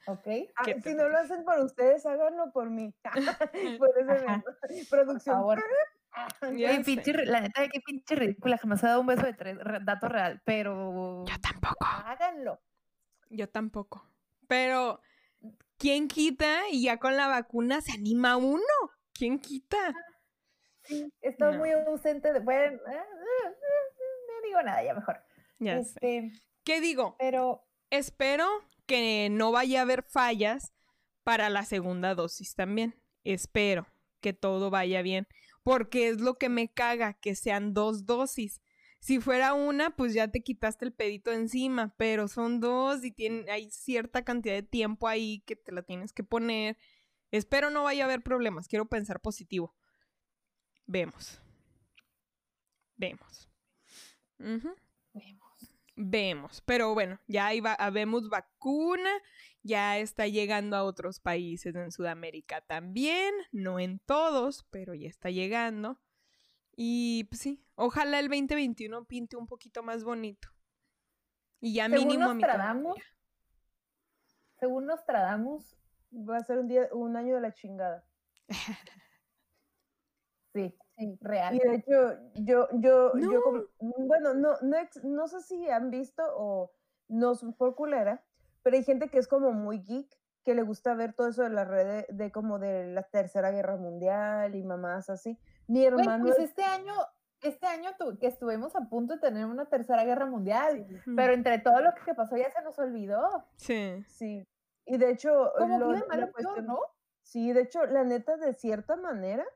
[0.06, 0.26] ¿Ok?
[0.56, 2.92] Ah, si no lo hacen por ustedes, háganlo por mí.
[3.78, 5.42] por ese Producción.
[5.42, 5.64] Por favor.
[7.26, 8.58] la neta, qué pinche ridícula.
[8.58, 11.24] Jamás ha dado un beso de tres, dato real, pero.
[11.24, 11.86] Yo tampoco.
[12.04, 12.60] Háganlo.
[13.30, 14.06] Yo tampoco.
[14.48, 15.00] Pero,
[15.78, 16.68] ¿quién quita?
[16.70, 18.60] Y ya con la vacuna se anima uno.
[19.14, 19.94] ¿Quién quita?
[20.82, 22.40] Sí, está muy ausente de.
[22.40, 23.21] Bueno, no
[24.52, 25.24] digo nada, ya mejor.
[25.58, 26.32] Ya este,
[26.64, 27.16] ¿Qué digo?
[27.18, 27.66] Pero.
[27.90, 28.46] Espero
[28.86, 30.72] que no vaya a haber fallas
[31.24, 32.94] para la segunda dosis también.
[33.22, 33.86] Espero
[34.20, 35.26] que todo vaya bien,
[35.62, 38.62] porque es lo que me caga, que sean dos dosis.
[38.98, 43.50] Si fuera una, pues ya te quitaste el pedito encima, pero son dos y tiene,
[43.50, 46.78] hay cierta cantidad de tiempo ahí que te la tienes que poner.
[47.30, 49.74] Espero no vaya a haber problemas, quiero pensar positivo.
[50.86, 51.42] Vemos.
[52.96, 53.51] Vemos.
[54.42, 55.72] Vemos.
[55.94, 59.10] Vemos, pero bueno, ya hay habemos vacuna,
[59.62, 65.30] ya está llegando a otros países en Sudamérica también, no en todos, pero ya está
[65.30, 66.00] llegando.
[66.74, 70.48] Y pues sí, ojalá el 2021 pinte un poquito más bonito.
[71.60, 72.42] Y ya mínimo a mi
[74.58, 75.76] Según Nostradamus,
[76.10, 78.04] va a ser un día, un año de la chingada.
[80.54, 80.74] sí
[81.20, 81.54] real.
[81.54, 86.72] Y de hecho, yo, yo, yo, bueno, no, no, no sé si han visto o
[87.08, 88.24] no por culera,
[88.62, 90.08] pero hay gente que es como muy geek,
[90.44, 93.76] que le gusta ver todo eso de la red de, como de la Tercera Guerra
[93.76, 95.38] Mundial y mamás así.
[95.68, 96.24] Mi hermano...
[96.24, 96.94] pues este año,
[97.40, 97.90] este año
[98.20, 100.86] que estuvimos a punto de tener una Tercera Guerra Mundial,
[101.16, 103.44] pero entre todo lo que pasó ya se nos olvidó.
[103.56, 104.04] Sí.
[104.08, 104.46] Sí.
[104.84, 105.52] Y de hecho...
[105.56, 105.92] Como lo,
[106.62, 106.80] ¿no?
[107.22, 109.46] Sí, de hecho, la neta, de cierta manera,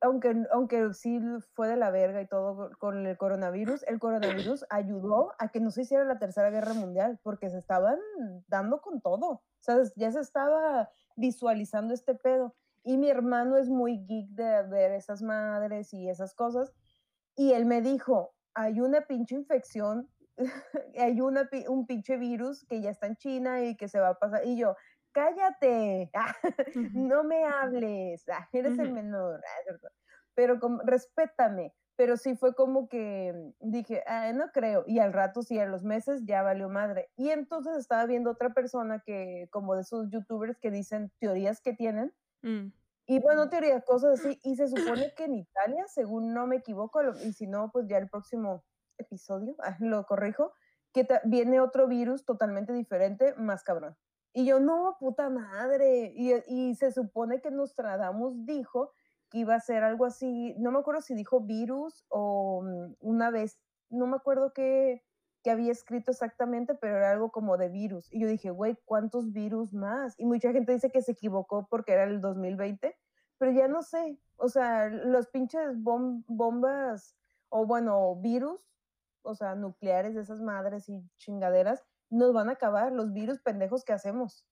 [0.00, 1.20] aunque, aunque sí
[1.54, 5.70] fue de la verga y todo con el coronavirus, el coronavirus ayudó a que no
[5.70, 7.98] se hiciera la tercera guerra mundial, porque se estaban
[8.48, 9.42] dando con todo.
[9.60, 9.92] ¿Sabes?
[9.96, 12.54] Ya se estaba visualizando este pedo.
[12.82, 16.72] Y mi hermano es muy geek de ver esas madres y esas cosas.
[17.36, 20.08] Y él me dijo, hay una pinche infección,
[20.98, 24.18] hay una, un pinche virus que ya está en China y que se va a
[24.18, 24.46] pasar.
[24.46, 24.76] Y yo,
[25.12, 26.10] cállate,
[26.94, 29.90] no me hables, ah, eres el menor, ah,
[30.34, 31.74] pero como, respétame.
[31.96, 34.84] Pero sí fue como que dije, ah, no creo.
[34.86, 37.10] Y al rato, sí, a los meses ya valió madre.
[37.14, 41.74] Y entonces estaba viendo otra persona que, como de esos youtubers que dicen teorías que
[41.74, 42.14] tienen.
[42.40, 42.72] Mm.
[43.06, 44.40] Y bueno, teorías, cosas así.
[44.44, 44.68] Y se
[45.02, 48.64] supone que en Italia, según no me equivoco, y si no, pues ya el próximo
[48.96, 50.54] episodio lo corrijo,
[50.94, 53.94] que viene otro virus totalmente diferente, más cabrón.
[54.32, 56.12] Y yo, no, puta madre.
[56.14, 58.92] Y, y se supone que Nostradamus dijo
[59.30, 63.30] que iba a ser algo así, no me acuerdo si dijo virus o mm, una
[63.30, 63.58] vez,
[63.88, 65.02] no me acuerdo qué,
[65.42, 68.12] que había escrito exactamente, pero era algo como de virus.
[68.12, 70.14] Y yo dije, güey, ¿cuántos virus más?
[70.18, 72.96] Y mucha gente dice que se equivocó porque era el 2020,
[73.38, 74.18] pero ya no sé.
[74.36, 77.16] O sea, los pinches bombas,
[77.48, 78.60] o bueno, virus,
[79.22, 83.84] o sea, nucleares de esas madres y chingaderas, nos van a acabar los virus pendejos
[83.84, 84.44] que hacemos.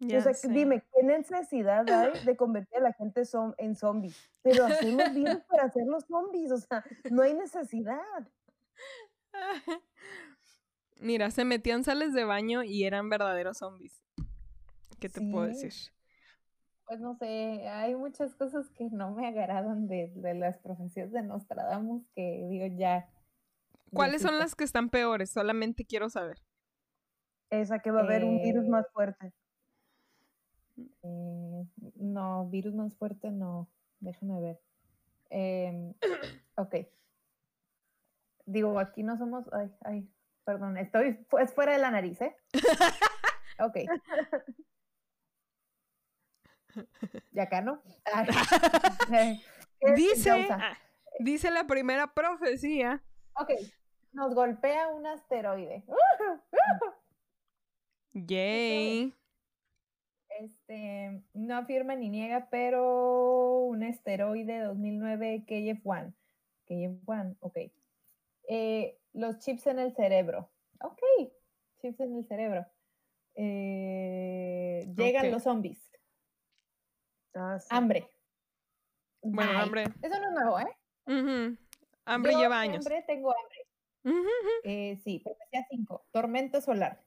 [0.00, 3.22] o sea, dime, ¿qué necesidad hay de convertir a la gente
[3.58, 4.30] en zombies?
[4.42, 8.28] Pero hacemos virus para hacerlos zombies, o sea, no hay necesidad.
[11.00, 14.02] Mira, se metían sales de baño y eran verdaderos zombies.
[14.98, 15.72] ¿Qué te puedo decir?
[16.86, 22.06] Pues no sé, hay muchas cosas que no me agradan de, las profecías de Nostradamus
[22.14, 23.10] que digo ya.
[23.92, 25.30] ¿Cuáles son las que están peores?
[25.30, 26.40] Solamente quiero saber.
[27.50, 29.32] Esa que va a haber un virus eh, más fuerte.
[31.02, 31.64] Eh,
[31.96, 33.68] no, virus más fuerte no.
[34.00, 34.60] Déjame ver.
[35.30, 35.94] Em,
[36.56, 36.74] ok.
[38.46, 39.44] Digo, aquí no somos.
[39.52, 40.08] Ay, ay,
[40.44, 42.36] perdón, estoy pues fuera de la nariz, ¿eh?
[43.58, 43.76] Ok.
[47.32, 47.82] Y acá no.
[49.96, 50.48] dice,
[51.20, 53.02] dice la primera profecía.
[53.40, 53.50] Ok,
[54.12, 55.84] nos golpea un asteroide.
[58.24, 59.12] Yay.
[60.40, 66.14] Este, no afirma ni niega, pero un asteroide 2009 KF1.
[66.66, 67.58] KF1, ok.
[68.48, 70.50] Eh, los chips en el cerebro.
[70.80, 71.00] Ok,
[71.80, 72.66] chips en el cerebro.
[73.34, 75.90] Eh, llegan los zombies.
[77.34, 78.08] Ah, hambre.
[79.22, 79.84] Bueno, hambre.
[80.02, 81.56] Eso no es nuevo, ¿eh?
[82.06, 82.86] Hambre lleva años.
[82.86, 83.66] Hambre, tengo hambre.
[84.64, 86.06] eh, sí, profecía 5.
[86.12, 87.05] Tormenta solar.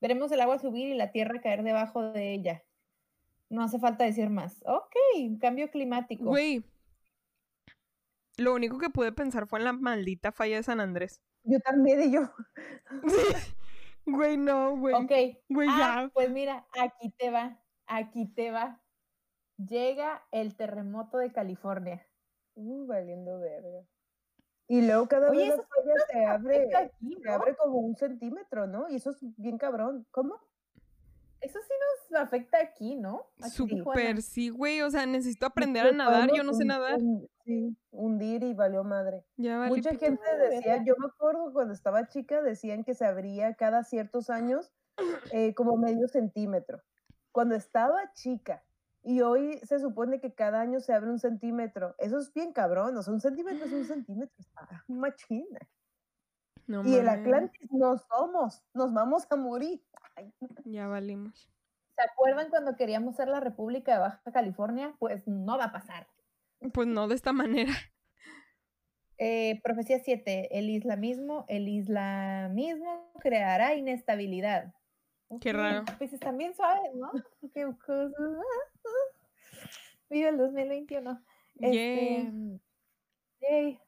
[0.00, 2.64] Veremos el agua subir y la tierra caer debajo de ella.
[3.50, 4.62] No hace falta decir más.
[4.66, 4.94] Ok,
[5.40, 6.24] cambio climático.
[6.24, 6.64] Güey.
[8.36, 11.20] Lo único que pude pensar fue en la maldita falla de San Andrés.
[11.44, 12.30] Yo también, y yo.
[14.10, 14.94] Güey, no, güey.
[14.94, 15.38] Ok.
[15.50, 17.60] Güey, ah, Pues mira, aquí te va.
[17.86, 18.80] Aquí te va
[19.58, 22.06] llega el terremoto de California.
[22.54, 23.86] Uh, valiendo verga.
[24.68, 26.68] Y luego cada vez la se abre,
[27.22, 28.88] se abre como un centímetro, ¿no?
[28.90, 30.06] Y eso es bien cabrón.
[30.10, 30.36] ¿Cómo?
[31.40, 31.72] Eso sí
[32.10, 33.26] nos afecta aquí, ¿no?
[33.50, 34.82] Súper, sí, güey.
[34.82, 36.30] O sea, necesito aprender a nadar.
[36.34, 36.98] Yo no sé nadar.
[37.44, 39.24] sí, hundir y valió madre.
[39.36, 44.28] Mucha gente decía, yo me acuerdo cuando estaba chica, decían que se abría cada ciertos
[44.28, 44.72] años
[45.32, 46.82] eh, como medio centímetro.
[47.32, 48.64] Cuando estaba chica,
[49.08, 51.94] y hoy se supone que cada año se abre un centímetro.
[51.96, 55.60] Eso es bien cabrón, o sea, un centímetro es un centímetro, está machina.
[56.66, 59.82] y el Atlantis no somos, nos vamos a morir.
[60.66, 61.48] Ya valimos.
[61.96, 64.94] ¿Se acuerdan cuando queríamos ser la República de Baja California?
[64.98, 66.06] Pues no va a pasar.
[66.74, 67.72] Pues no de esta manera.
[69.16, 70.58] Eh, profecía 7.
[70.58, 74.74] El islamismo, el islamismo creará inestabilidad.
[75.40, 75.84] Qué raro.
[75.98, 77.10] Pues están bien suaves, ¿no?
[77.54, 78.12] Qué cosas.
[80.08, 81.22] Viva el 2021.
[81.60, 82.32] Este,
[83.40, 83.78] yay.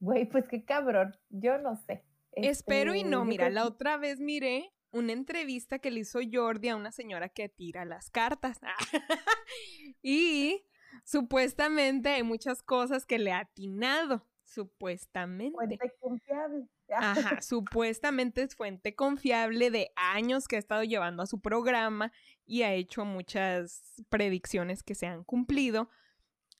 [0.00, 1.16] Güey, pues qué cabrón.
[1.28, 2.04] Yo no sé.
[2.32, 3.18] Espero y no.
[3.18, 7.28] Este, mira, la otra vez miré una entrevista que le hizo Jordi a una señora
[7.28, 8.58] que tira las cartas.
[10.02, 10.64] y
[11.04, 14.26] supuestamente hay muchas cosas que le ha atinado.
[14.46, 15.54] Supuestamente.
[15.54, 16.68] Fuente confiable.
[16.88, 22.12] Ajá, supuestamente es fuente confiable de años que ha estado llevando a su programa
[22.46, 25.90] y ha hecho muchas predicciones que se han cumplido.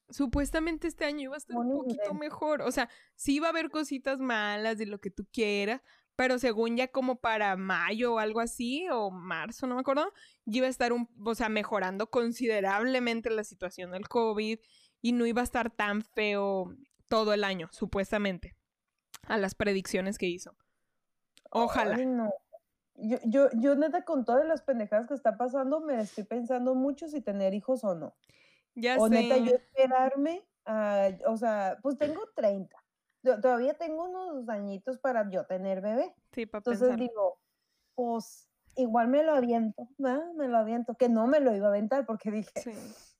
[0.08, 2.62] Supuestamente este año iba a estar un poquito mejor.
[2.62, 5.80] O sea, sí iba a haber cositas malas de lo que tú quieras,
[6.16, 10.12] pero según ya como para mayo o algo así, o marzo, no me acuerdo,
[10.44, 14.58] ya iba a estar un, o sea, mejorando considerablemente la situación del COVID
[15.02, 16.74] y no iba a estar tan feo
[17.08, 18.54] todo el año, supuestamente,
[19.26, 20.56] a las predicciones que hizo.
[21.50, 21.96] Ojalá.
[22.98, 27.08] Yo, yo, yo neta con todas las pendejadas que está pasando, me estoy pensando mucho
[27.08, 28.16] si tener hijos o no.
[28.74, 30.46] Ya o neta yo esperarme,
[31.26, 32.76] o sea, pues tengo 30.
[33.42, 36.14] todavía tengo unos añitos para yo tener bebé.
[36.32, 37.38] Sí, para Entonces digo,
[37.94, 40.32] pues igual me lo aviento, ¿verdad?
[40.34, 42.52] Me lo aviento, que no me lo iba a aventar porque dije,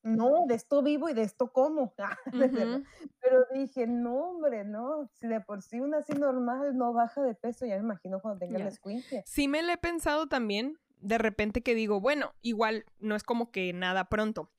[0.07, 1.95] no, de esto vivo y de esto como.
[3.21, 7.35] Pero dije, no, hombre, no, si de por sí una así normal no baja de
[7.35, 9.25] peso, ya me imagino cuando tenga la escuincle.
[9.27, 13.51] Sí me lo he pensado también, de repente que digo, bueno, igual no es como
[13.51, 14.51] que nada pronto.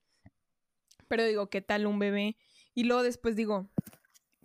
[1.07, 2.35] Pero digo, ¿qué tal un bebé?
[2.73, 3.69] Y luego después digo,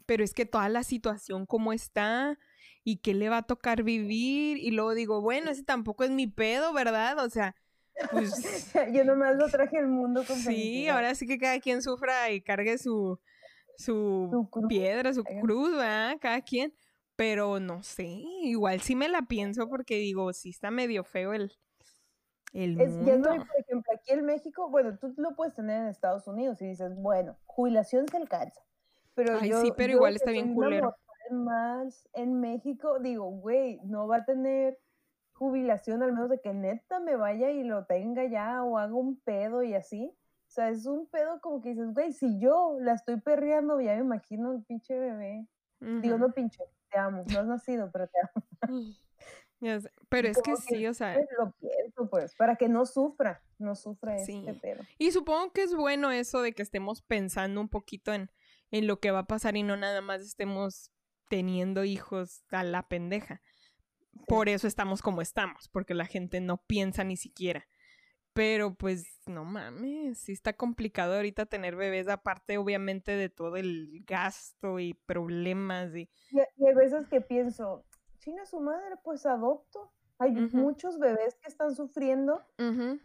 [0.07, 2.39] pero es que toda la situación como está
[2.85, 4.59] y qué le va a tocar vivir.
[4.59, 7.19] Y luego digo, bueno, ese tampoco es mi pedo, ¿verdad?
[7.25, 7.57] O sea,
[8.11, 8.73] pues...
[8.93, 12.41] Yo nomás lo traje al mundo con Sí, ahora sí que cada quien sufra y
[12.41, 13.19] cargue su,
[13.77, 16.17] su, piedra, su cruz, ¿verdad?
[16.21, 16.75] Cada quien.
[17.17, 18.07] Pero no sé,
[18.43, 21.53] igual sí me la pienso porque digo, sí está medio feo el,
[22.55, 23.29] el mundo.
[23.29, 26.95] por ejemplo, aquí en México, bueno, tú lo puedes tener en Estados Unidos y dices,
[26.97, 28.61] bueno, jubilación se alcanza.
[29.15, 30.95] Pero Ay, sí, pero igual está bien culero.
[31.31, 34.79] Más en México, digo, güey, no va a tener
[35.43, 39.17] jubilación al menos de que neta me vaya y lo tenga ya o haga un
[39.17, 40.15] pedo y así.
[40.47, 43.95] O sea, es un pedo como que dices, güey, si yo la estoy perreando, ya
[43.95, 45.49] me imagino el pinche bebé.
[45.81, 47.25] Digo, no pinche, te amo.
[47.33, 48.45] No has nacido, pero te amo.
[50.09, 51.17] Pero es que sí, o sea.
[51.39, 54.83] Lo pienso, pues, para que no sufra, no sufra este pedo.
[54.99, 58.31] Y supongo que es bueno eso de que estemos pensando un poquito en,
[58.71, 60.91] en lo que va a pasar y no nada más estemos
[61.29, 63.41] teniendo hijos a la pendeja.
[64.27, 67.67] Por eso estamos como estamos, porque la gente no piensa ni siquiera.
[68.35, 74.05] Pero pues no mames, sí está complicado ahorita tener bebés aparte obviamente de todo el
[74.07, 76.09] gasto y problemas y...
[76.31, 77.85] Y, hay veces que pienso,
[78.21, 79.93] chinga su madre, pues adopto.
[80.19, 82.41] Hay muchos bebés que están sufriendo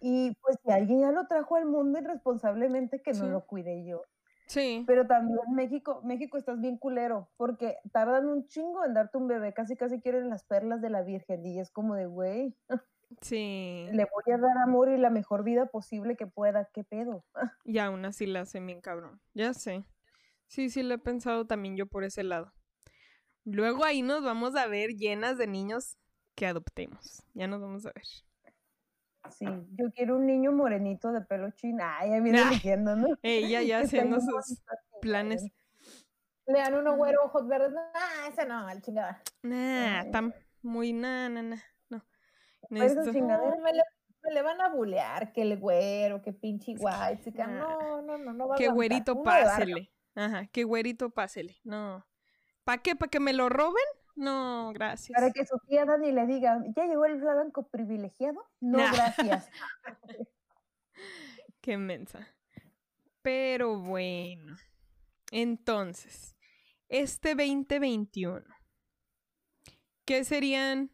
[0.01, 4.03] y pues si alguien ya lo trajo al mundo irresponsablemente que no lo cuide yo.
[4.48, 4.84] Sí.
[4.88, 9.54] Pero también México, México estás bien culero, porque tardan un chingo en darte un bebé,
[9.54, 12.56] casi casi quieren las perlas de la Virgen, y es como de, güey.
[13.22, 13.88] Sí.
[13.91, 17.24] Le voy a dar amor y la mejor vida posible que pueda, qué pedo.
[17.66, 19.86] Y aún así la hace bien cabrón, ya sé.
[20.48, 22.54] Sí, sí, lo he pensado también yo por ese lado.
[23.43, 25.98] Luego ahí nos vamos a ver llenas de niños
[26.36, 27.24] que adoptemos.
[27.34, 28.04] Ya nos vamos a ver.
[29.32, 31.97] Sí, yo quiero un niño morenito de pelo china.
[31.99, 33.07] Ay, ya viene eligiendo, ¿no?
[33.21, 34.61] Ella ya haciendo sus
[35.01, 35.43] planes.
[36.45, 37.71] Le dan unos güero ojos verdes.
[37.73, 39.21] Nah, ese no, el chingada.
[39.43, 41.63] Nah, está muy na, na, na.
[41.89, 42.05] No.
[42.69, 43.11] Necesito...
[43.11, 43.84] me, le,
[44.23, 47.47] me le, van a bulear que el güero, que pinche guay, chica.
[47.47, 49.91] No, no, no, no va Que güerito pásele.
[50.15, 51.57] Ajá, que güerito pásele.
[51.63, 52.05] No.
[52.63, 52.95] ¿Para qué?
[52.95, 53.86] ¿Para que me lo roben?
[54.18, 55.15] No, gracias.
[55.15, 58.43] Para que su tía Dani le diga, ¿ya llegó el blanco privilegiado?
[58.59, 59.47] No, gracias.
[61.61, 62.28] Qué mensa.
[63.22, 64.57] Pero bueno.
[65.32, 66.36] Entonces,
[66.89, 68.43] este 2021,
[70.05, 70.91] ¿qué serían?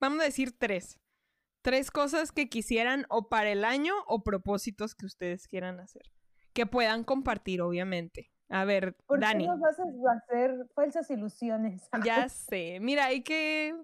[0.00, 0.98] Vamos a decir tres.
[1.60, 6.10] Tres cosas que quisieran o para el año o propósitos que ustedes quieran hacer.
[6.54, 8.30] Que puedan compartir, obviamente.
[8.48, 9.44] A ver, ¿Por Dani.
[9.44, 11.88] Qué nos vas a hacer falsas ilusiones?
[12.04, 12.78] Ya sé.
[12.80, 13.74] Mira, hay que.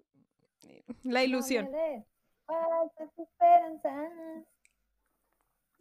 [1.03, 1.69] La ilusión.
[2.47, 4.47] falsas esperanzas.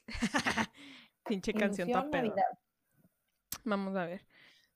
[1.25, 2.33] Pinche canción tapera.
[3.63, 4.25] Vamos a ver.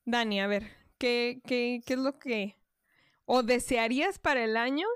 [0.06, 0.68] Dani, a ver,
[1.00, 2.56] ¿qué, qué, ¿qué es lo que.
[3.26, 4.88] o desearías para el año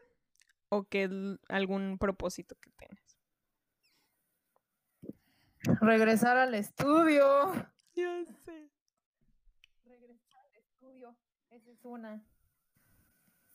[0.70, 1.10] o que
[1.48, 3.18] algún propósito que tienes?
[5.82, 7.54] Regresar al estudio.
[7.96, 8.69] Ya sé
[11.84, 12.24] una.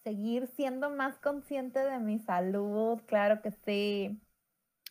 [0.03, 4.21] Seguir siendo más consciente de mi salud, claro que sí.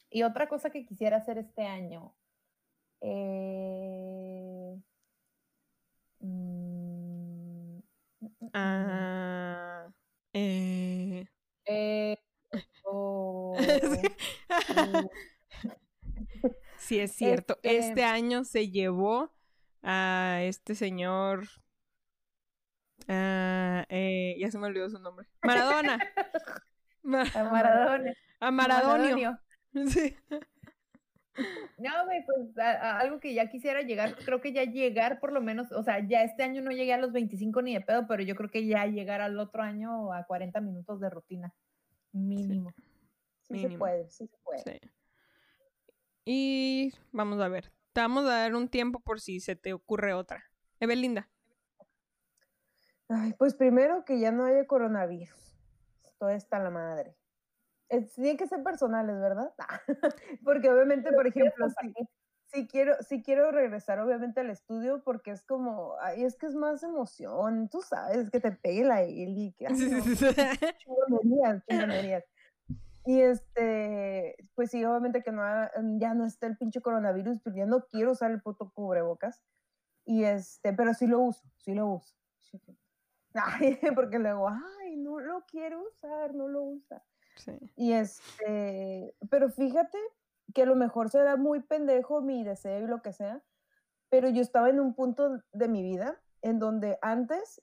[0.10, 2.16] Y otra cosa que quisiera hacer este año.
[3.02, 4.82] Eh,
[6.20, 7.80] mm,
[8.54, 9.88] ah,
[10.34, 11.26] eh.
[11.66, 12.18] Eh,
[12.86, 13.56] oh,
[16.78, 17.56] sí, es cierto.
[17.64, 19.32] Este, este año se llevó
[19.82, 21.48] a este señor
[23.08, 25.28] Ah, eh, ya se me olvidó su nombre.
[25.44, 26.00] Maradona.
[27.34, 28.14] a Maradona.
[28.40, 29.40] A Maradonio.
[29.88, 30.16] Sí.
[31.80, 35.72] No, güey, pues algo que ya quisiera llegar, creo que ya llegar por lo menos,
[35.72, 38.36] o sea, ya este año no llegué a los 25 ni de pedo, pero yo
[38.36, 41.52] creo que ya llegar al otro año a 40 minutos de rutina,
[42.12, 42.72] mínimo.
[43.42, 44.80] Sí, se puede, sí se puede.
[46.24, 50.14] Y vamos a ver, te vamos a dar un tiempo por si se te ocurre
[50.14, 50.46] otra.
[50.80, 51.30] Evelinda.
[53.16, 55.56] Ay, pues primero que ya no haya coronavirus.
[56.18, 57.16] Todo está la madre.
[58.16, 59.54] tiene que ser personales, ¿verdad?
[60.44, 61.68] porque obviamente, por ejemplo,
[62.48, 66.56] si, quiero, si quiero regresar obviamente al estudio porque es como, ay, es que es
[66.56, 69.68] más emoción, tú sabes, que te pegue la y que
[73.06, 75.44] Y este, pues sí, obviamente que no,
[76.00, 79.44] ya no está el pinche coronavirus, pero ya no quiero usar el puto cubrebocas.
[80.06, 82.16] Y este, pero sí lo uso, sí lo uso.
[83.34, 87.04] Ay, porque luego, ay, no lo quiero usar, no lo usa.
[87.36, 87.58] Sí.
[87.76, 89.98] Y este, pero fíjate
[90.54, 93.42] que a lo mejor será muy pendejo mi deseo y lo que sea,
[94.10, 97.62] pero yo estaba en un punto de mi vida en donde antes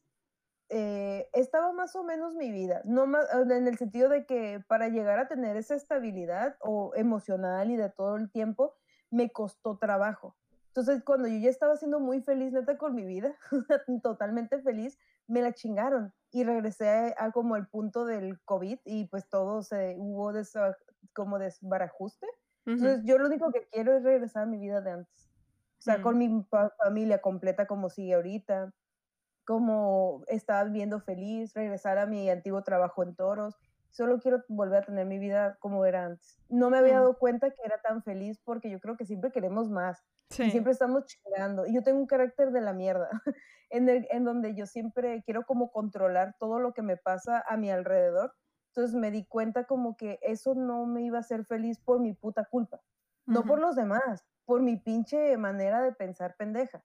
[0.69, 4.89] eh, estaba más o menos mi vida, no más, en el sentido de que para
[4.89, 8.75] llegar a tener esa estabilidad o emocional y de todo el tiempo,
[9.11, 10.37] me costó trabajo.
[10.69, 13.35] Entonces, cuando yo ya estaba siendo muy feliz, neta, con mi vida,
[14.05, 14.97] totalmente feliz,
[15.31, 19.95] me la chingaron y regresé a, como el punto del COVID y pues todo se
[19.99, 20.33] hubo
[21.13, 22.27] como desbarajuste.
[22.67, 25.31] Entonces, yo lo único que quiero es regresar a mi vida de antes.
[25.79, 26.19] O sea, con mm.
[26.19, 26.47] mi
[26.85, 28.73] familia completa como sigue ahorita,
[29.45, 33.57] como estaba viviendo feliz, regresar a mi antiguo trabajo en toros.
[33.91, 36.39] Solo quiero volver a tener mi vida como era antes.
[36.49, 36.97] No me había mm.
[36.97, 40.05] dado cuenta que era tan feliz porque yo creo que siempre queremos más.
[40.39, 41.67] Y siempre estamos chingando.
[41.67, 43.11] Y yo tengo un carácter de la mierda,
[43.71, 47.57] en, el, en donde yo siempre quiero como controlar todo lo que me pasa a
[47.57, 48.33] mi alrededor.
[48.69, 52.15] Entonces me di cuenta como que eso no me iba a hacer feliz por mi
[52.15, 52.81] puta culpa.
[53.27, 56.83] No por los demás, por mi pinche manera de pensar pendeja.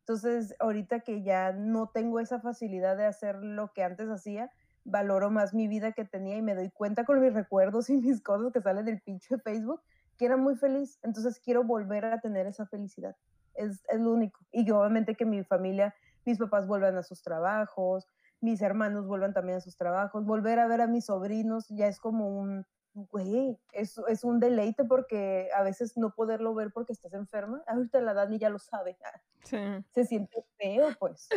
[0.00, 4.50] Entonces, ahorita que ya no tengo esa facilidad de hacer lo que antes hacía,
[4.84, 8.22] valoro más mi vida que tenía y me doy cuenta con mis recuerdos y mis
[8.22, 9.80] cosas que salen del pinche Facebook,
[10.18, 10.98] que era muy feliz.
[11.02, 13.16] Entonces, quiero volver a tener esa felicidad.
[13.54, 14.40] Es, es lo único.
[14.52, 18.08] Y obviamente que mi familia, mis papás vuelvan a sus trabajos,
[18.40, 21.98] mis hermanos vuelvan también a sus trabajos, volver a ver a mis sobrinos ya es
[21.98, 27.14] como un, güey, es, es, un deleite porque a veces no poderlo ver porque estás
[27.14, 28.96] enferma, ahorita la Dani ya lo sabe,
[29.94, 31.28] se siente feo, pues.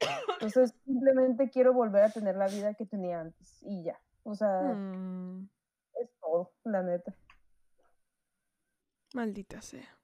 [0.00, 4.00] Entonces, simplemente quiero volver a tener la vida que tenía antes y ya.
[4.22, 5.48] O sea, mm.
[6.02, 7.14] es todo, la neta.
[9.14, 9.98] Maldita sea.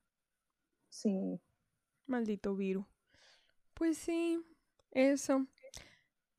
[0.89, 1.41] Sí.
[2.07, 2.87] Maldito virus.
[3.75, 4.43] Pues sí,
[4.91, 5.47] eso.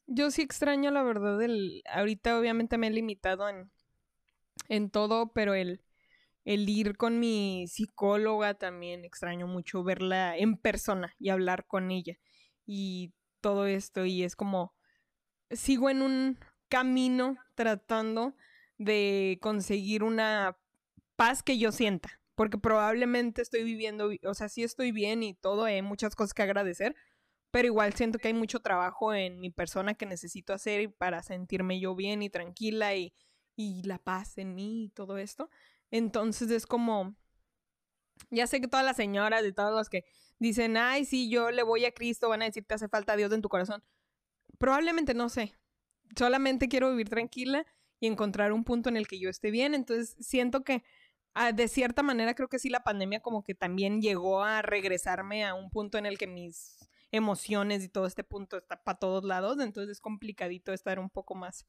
[0.07, 3.71] Yo sí extraño la verdad el ahorita obviamente me he limitado en
[4.69, 5.81] en todo, pero el,
[6.45, 12.17] el ir con mi psicóloga también extraño mucho verla en persona y hablar con ella
[12.65, 13.13] y
[13.43, 14.73] todo esto y es como
[15.51, 16.39] sigo en un
[16.69, 18.35] camino tratando
[18.79, 20.57] de conseguir una
[21.15, 25.65] paz que yo sienta, porque probablemente estoy viviendo, o sea, sí estoy bien y todo,
[25.65, 26.95] hay muchas cosas que agradecer,
[27.51, 31.79] pero igual siento que hay mucho trabajo en mi persona que necesito hacer para sentirme
[31.79, 33.13] yo bien y tranquila y
[33.55, 35.49] y la paz en mí y todo esto.
[35.91, 37.15] Entonces es como,
[38.29, 40.05] ya sé que todas las señoras de todos los que
[40.43, 43.31] dicen, ay, sí, yo le voy a Cristo, van a decir, te hace falta Dios
[43.31, 43.83] en tu corazón.
[44.59, 45.55] Probablemente no sé.
[46.17, 47.65] Solamente quiero vivir tranquila
[47.99, 49.73] y encontrar un punto en el que yo esté bien.
[49.73, 50.83] Entonces siento que
[51.33, 55.45] ah, de cierta manera creo que sí la pandemia como que también llegó a regresarme
[55.45, 56.77] a un punto en el que mis
[57.11, 59.59] emociones y todo este punto está para todos lados.
[59.59, 61.65] Entonces es complicadito estar un poco más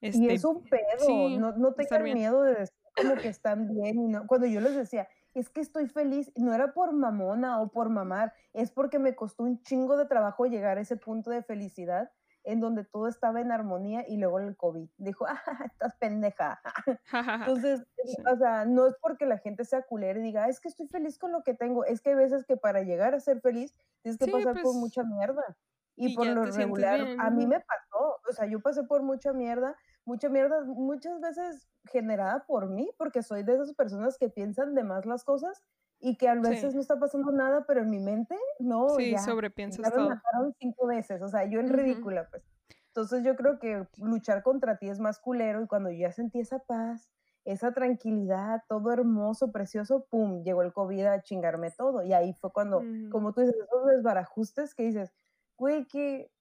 [0.00, 4.10] y este, es un pedo, no, no tengan miedo de decir como que están bien.
[4.10, 7.88] no, cuando yo les decía, es que estoy feliz, no era por mamona o por
[7.88, 12.10] mamar, es porque me costó un chingo de trabajo llegar a ese punto de felicidad
[12.44, 16.60] en donde todo estaba en armonía y luego el COVID dijo, ah, estás pendeja.
[17.12, 17.84] Entonces,
[18.32, 21.18] o sea, no es porque la gente sea culera y diga, es que estoy feliz
[21.18, 24.18] con lo que tengo, es que hay veces que para llegar a ser feliz tienes
[24.18, 25.56] que pasar por pues mucha mierda.
[25.96, 29.76] Y, por lo regular, a mí me pasó, o sea, yo pasé por mucha mierda
[30.10, 34.82] mucha mierda, muchas veces generada por mí, porque soy de esas personas que piensan de
[34.82, 35.62] más las cosas
[36.00, 39.88] y que a veces no está pasando nada, pero en mi mente, no, sí, sobrepiensas
[39.88, 42.42] ya me mataron cinco veces, o sea, yo en ridícula, pues.
[42.88, 46.40] Entonces yo creo que luchar contra ti es más culero y cuando yo ya sentí
[46.40, 47.08] esa paz,
[47.44, 52.02] esa tranquilidad, todo hermoso, precioso, pum, llegó el COVID a chingarme todo.
[52.02, 52.82] Y ahí fue cuando,
[53.12, 55.12] como tú dices, esos desbarajustes que dices,
[55.56, 56.32] güey, ¿qué,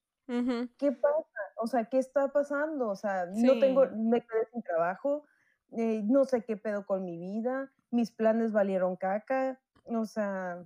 [0.78, 1.39] ¿qué pasa?
[1.60, 2.90] O sea, ¿qué está pasando?
[2.90, 5.26] O sea, no tengo, me quedé sin trabajo,
[5.72, 10.66] eh, no sé qué pedo con mi vida, mis planes valieron caca, o sea,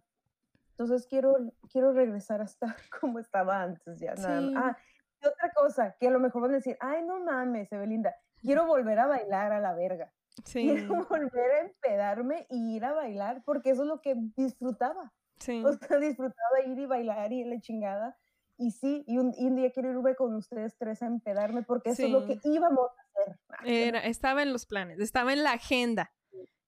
[0.71, 1.35] entonces quiero,
[1.71, 4.13] quiero regresar a estar como estaba antes ya.
[4.15, 4.51] Nada.
[4.55, 4.77] Ah,
[5.21, 8.65] y otra cosa, que a lo mejor van a decir, ay, no mames, Evelinda, quiero
[8.67, 10.11] volver a bailar a la verga.
[10.51, 15.13] Quiero volver a empedarme y ir a bailar, porque eso es lo que disfrutaba.
[15.39, 15.63] Sí.
[15.63, 18.17] O sea, disfrutaba ir y bailar y la chingada.
[18.57, 22.11] Y sí, y un, día quiero irme con ustedes tres a empedarme porque eso es
[22.11, 23.39] lo que íbamos a hacer.
[23.65, 26.13] Era, estaba en los planes, estaba en la agenda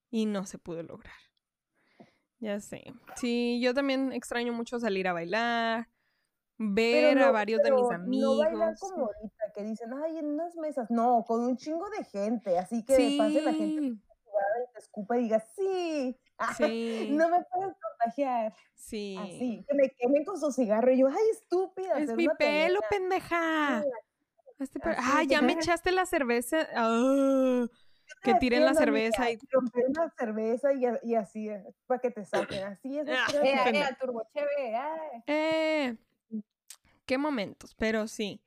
[0.10, 1.16] y no se pudo lograr.
[2.40, 2.84] Ya sé.
[3.16, 5.90] Sí, yo también extraño mucho salir a bailar,
[6.58, 8.38] ver a varios de mis amigos.
[8.38, 10.90] No bailar como ahorita, que dicen, ay, en unas mesas.
[10.90, 13.96] No, con un chingo de gente, así que pase la gente y
[14.74, 16.18] te escupa y diga, sí,
[16.58, 17.10] Sí.
[17.12, 18.54] no me puedes contagiar.
[18.74, 19.18] Sí.
[19.20, 21.98] Así, que me quemen con su cigarro y yo, ay, estúpida.
[22.00, 23.84] Es mi pelo, pendeja.
[24.60, 26.68] Este ah, ya me echaste la cerveza.
[26.76, 27.66] Ah,
[28.22, 31.50] que tiren la cerveza y romper una cerveza y, y así
[31.86, 34.78] para que te saquen así es ah, eh, eh, turbo chévere
[35.28, 35.96] eh.
[37.06, 38.42] qué momentos, pero sí,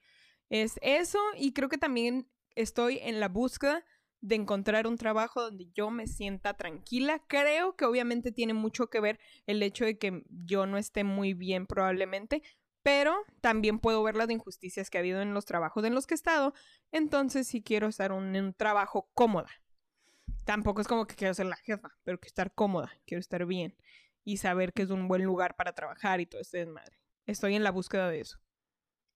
[0.51, 3.85] es eso y creo que también estoy en la búsqueda
[4.21, 7.23] de encontrar un trabajo donde yo me sienta tranquila.
[7.27, 11.35] Creo que obviamente tiene mucho que ver el hecho de que yo no esté muy
[11.35, 12.43] bien probablemente,
[12.83, 16.15] pero también puedo ver las injusticias que ha habido en los trabajos en los que
[16.15, 16.55] he estado,
[16.91, 19.51] entonces sí quiero estar en un trabajo cómoda.
[20.45, 23.77] Tampoco es como que quiero ser la jefa, pero quiero estar cómoda, quiero estar bien
[24.25, 26.99] y saber que es un buen lugar para trabajar y todo este desmadre.
[27.27, 28.39] Estoy en la búsqueda de eso.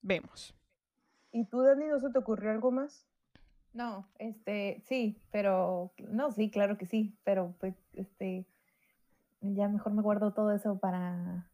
[0.02, 0.54] Vemos.
[1.32, 3.06] ¿Y tú, Dani, no se te ocurrió algo más?
[3.74, 8.46] No, este, sí, pero, no, sí, claro que sí, pero pues, este,
[9.40, 11.48] ya mejor me guardo todo eso para,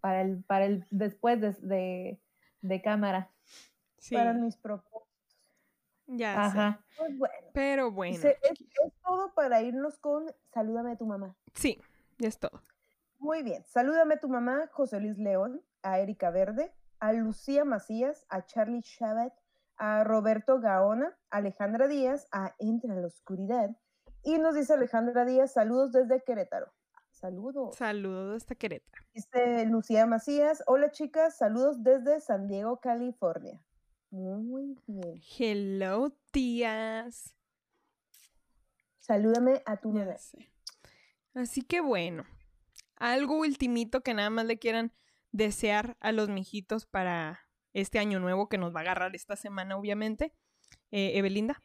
[0.00, 2.20] para el, para el después de,
[2.62, 3.30] de, cámara.
[3.98, 4.14] Sí.
[4.14, 5.06] Para mis propósitos.
[6.06, 6.84] Ya Ajá.
[6.96, 7.34] Pues bueno.
[7.52, 8.16] Pero bueno.
[8.16, 8.64] Es, es,
[9.02, 11.34] todo para irnos con Salúdame a tu mamá.
[11.54, 11.80] Sí,
[12.18, 12.62] es todo.
[13.18, 13.64] Muy bien.
[13.66, 18.82] Salúdame a tu mamá, José Luis León, a Erika Verde, a Lucía Macías, a Charlie
[18.82, 19.32] Chabat,
[19.76, 23.76] a Roberto Gaona, Alejandra Díaz, a Entre la Oscuridad.
[24.22, 26.72] Y nos dice Alejandra Díaz, saludos desde Querétaro.
[27.10, 27.76] Saludos.
[27.76, 29.04] Saludos desde Querétaro.
[29.14, 33.60] Dice Lucía Macías, hola chicas, saludos desde San Diego, California.
[34.10, 35.20] Muy bien.
[35.38, 37.34] Hello, tías.
[38.98, 40.16] Salúdame a tu bebé.
[41.34, 42.24] Así que bueno,
[42.96, 44.92] algo ultimito que nada más le quieran
[45.32, 47.45] desear a los mijitos para
[47.76, 50.32] este año nuevo que nos va a agarrar esta semana, obviamente.
[50.90, 51.60] Eh, Evelinda.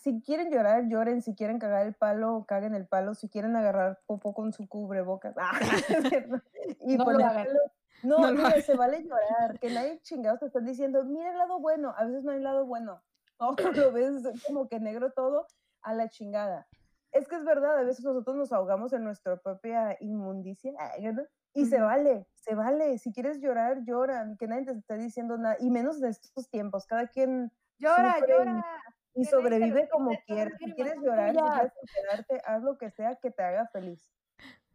[0.00, 1.20] Si quieren llorar, lloren.
[1.20, 3.14] Si quieren cagar el palo, caguen el palo.
[3.14, 5.34] Si quieren agarrar popo con su cubrebocas.
[5.36, 5.58] Ah,
[6.80, 7.04] y no
[8.04, 9.58] No, no, se vale llorar.
[9.58, 11.92] Que nadie chingados te están diciendo, mira el lado bueno.
[11.96, 13.02] A veces no hay lado bueno.
[13.40, 13.56] No,
[13.90, 15.46] lo ves como que negro todo
[15.82, 16.68] a la chingada.
[17.10, 20.72] Es que es verdad, a veces nosotros nos ahogamos en nuestra propia inmundicia.
[21.54, 22.98] Y se vale, se vale.
[22.98, 24.26] Si quieres llorar, llora.
[24.38, 25.56] Que nadie te esté diciendo nada.
[25.60, 26.86] Y menos de estos tiempos.
[26.86, 27.52] Cada quien.
[27.78, 28.64] Llora, llora.
[29.14, 30.54] Y, sobrevive como quieras.
[30.58, 34.12] Si quieres llorar, si quieres quedarte, haz lo que sea que te haga feliz.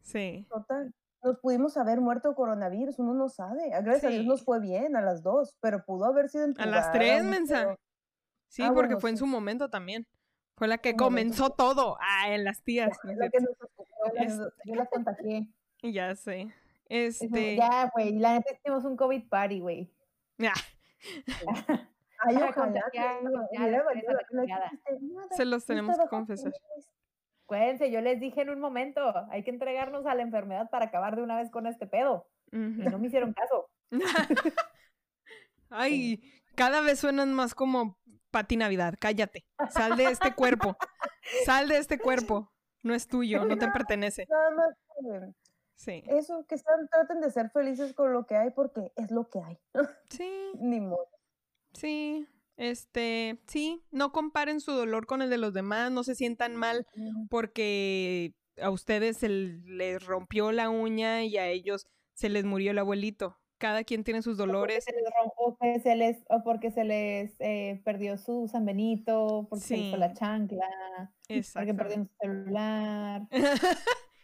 [0.01, 0.45] Sí.
[0.49, 0.93] Total.
[1.23, 3.69] Nos pudimos haber muerto coronavirus, uno no sabe.
[3.69, 6.67] Gracias a Dios nos fue bien a las dos, pero pudo haber sido en A
[6.67, 7.75] las tres, mensa.
[8.47, 10.05] Sí, ah, porque fue en su momento también.
[10.55, 11.97] Fue la que comenzó todo.
[11.99, 12.97] Ah, en las tías.
[13.03, 13.57] La, que nos
[14.65, 15.49] yo las contagié.
[15.81, 16.53] Ya sé.
[16.87, 17.55] Este.
[17.55, 19.91] Ya, güey, la neta hicimos un COVID party, güey.
[20.37, 20.53] Ya.
[22.19, 22.83] Ay, ojalá.
[25.35, 26.51] Se los tenemos que confesar.
[27.45, 31.15] Cuídense, yo les dije en un momento, hay que entregarnos a la enfermedad para acabar
[31.15, 32.27] de una vez con este pedo.
[32.51, 33.69] Y no me hicieron caso.
[35.69, 36.23] Ay,
[36.55, 37.99] cada vez suenan más como
[38.31, 38.95] Pati Navidad.
[38.99, 39.45] Cállate.
[39.69, 40.77] Sal de este cuerpo.
[41.45, 42.51] Sal de este cuerpo.
[42.81, 44.25] No es tuyo, no te pertenece.
[44.29, 44.75] Nada más
[45.75, 46.03] Sí.
[46.07, 49.39] Eso, que están, traten de ser felices con lo que hay porque es lo que
[49.39, 49.59] hay.
[50.09, 50.31] Sí.
[50.59, 51.07] Ni modo.
[51.73, 56.55] Sí, este, sí, no comparen su dolor con el de los demás, no se sientan
[56.55, 56.87] mal
[57.29, 62.79] porque a ustedes se les rompió la uña y a ellos se les murió el
[62.79, 63.37] abuelito.
[63.57, 64.85] Cada quien tiene sus dolores.
[65.37, 69.77] O porque se les, o porque se les eh, perdió su San Benito, porque se
[69.77, 70.67] les fue la chancla,
[71.27, 73.27] porque perdieron su celular.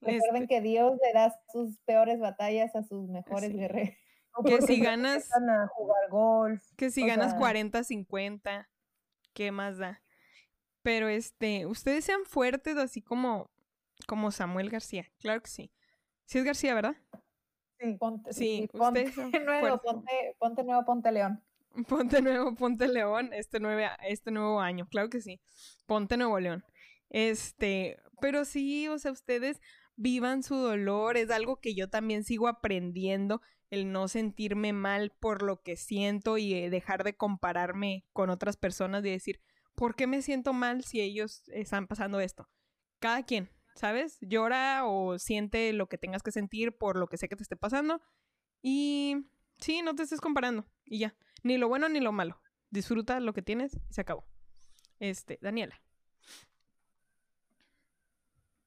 [0.00, 3.94] Recuerden este que Dios le da sus peores batallas a sus mejores guerreros.
[4.44, 5.28] Que si ganas.
[5.32, 6.62] A jugar golf.
[6.76, 8.68] Que si ganas 40, 50.
[9.32, 10.02] ¿Qué más da?
[10.82, 13.50] Pero este, ustedes sean fuertes así como,
[14.06, 15.06] como Samuel García.
[15.20, 15.72] Claro que sí.
[16.24, 16.96] Sí es García, ¿verdad?
[17.78, 19.04] Sí, ponte, sí, ponte
[19.44, 21.42] nuevo, ponte, ponte nuevo, ponte león.
[21.86, 25.40] Ponte nuevo, ponte león este, nueve, este nuevo año, claro que sí.
[25.86, 26.64] Ponte Nuevo León.
[27.08, 29.60] Este, pero sí, o sea, ustedes
[29.98, 35.42] vivan su dolor, es algo que yo también sigo aprendiendo el no sentirme mal por
[35.42, 39.40] lo que siento y eh, dejar de compararme con otras personas y decir,
[39.74, 42.48] ¿por qué me siento mal si ellos están pasando esto?
[43.00, 44.18] Cada quien, ¿sabes?
[44.20, 47.56] Llora o siente lo que tengas que sentir por lo que sé que te esté
[47.56, 48.00] pasando
[48.62, 49.26] y
[49.58, 52.40] sí, no te estés comparando y ya, ni lo bueno ni lo malo.
[52.70, 54.24] Disfruta lo que tienes y se acabó.
[55.00, 55.82] Este, Daniela.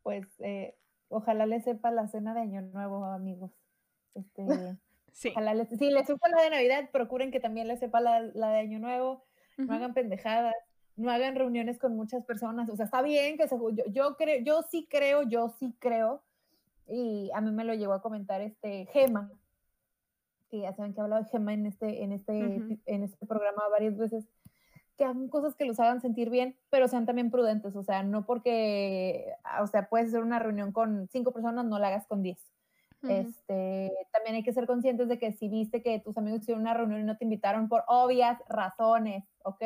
[0.03, 0.75] Pues eh,
[1.11, 3.51] ojalá le sepa la cena de Año Nuevo, amigos.
[4.15, 4.45] Este,
[5.13, 5.33] Sí.
[5.77, 9.25] si les supo la de Navidad, procuren que también les sepa la, de Año Nuevo.
[9.57, 10.55] No hagan pendejadas,
[10.95, 12.69] no hagan reuniones con muchas personas.
[12.69, 13.55] O sea, está bien que se.
[13.55, 16.23] Yo, yo, creo, yo sí creo, yo sí creo.
[16.87, 19.31] Y a mí me lo llegó a comentar este Gema,
[20.49, 23.63] que ya saben que he hablado de Gema en este, en este, en este programa
[23.69, 24.25] varias veces,
[24.97, 27.75] que hagan cosas que los hagan sentir bien, pero sean también prudentes.
[27.75, 31.87] O sea, no porque, o sea, puedes hacer una reunión con cinco personas, no la
[31.87, 32.39] hagas con diez
[33.03, 36.73] Este, también hay que ser conscientes de que si viste que tus amigos hicieron una
[36.73, 39.63] reunión y no te invitaron por obvias razones, ¿ok?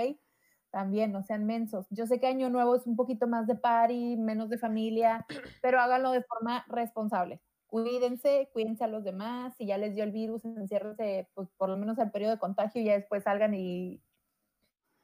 [0.72, 1.88] También no sean mensos.
[1.90, 5.26] Yo sé que Año Nuevo es un poquito más de party, menos de familia,
[5.62, 7.42] pero háganlo de forma responsable.
[7.68, 9.54] Cuídense, cuídense a los demás.
[9.58, 12.82] Si ya les dio el virus, enciérrense pues, por lo menos al periodo de contagio
[12.82, 14.02] y ya después salgan y,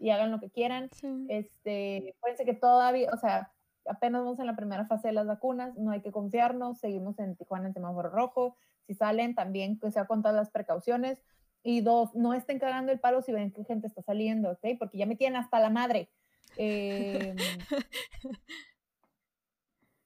[0.02, 0.90] y hagan lo que quieran.
[1.30, 3.52] Este, acuérdense que todavía, o sea,
[3.86, 7.36] apenas vamos en la primera fase de las vacunas, no hay que confiarnos, seguimos en
[7.36, 8.58] Tijuana en semáforo rojo,
[8.88, 11.22] si salen también que sea con todas las precauciones.
[11.64, 14.66] Y dos, no estén cagando el palo si ven que gente está saliendo, ¿ok?
[14.80, 16.10] Porque ya me tienen hasta la madre.
[16.58, 17.36] Em,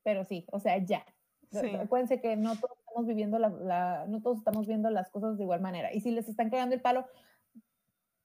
[0.03, 1.05] pero sí, o sea, ya.
[1.79, 5.61] Acuérdense que no todos estamos viviendo la, no todos estamos viendo las cosas de igual
[5.61, 5.93] manera.
[5.93, 7.07] Y si les están cagando el palo,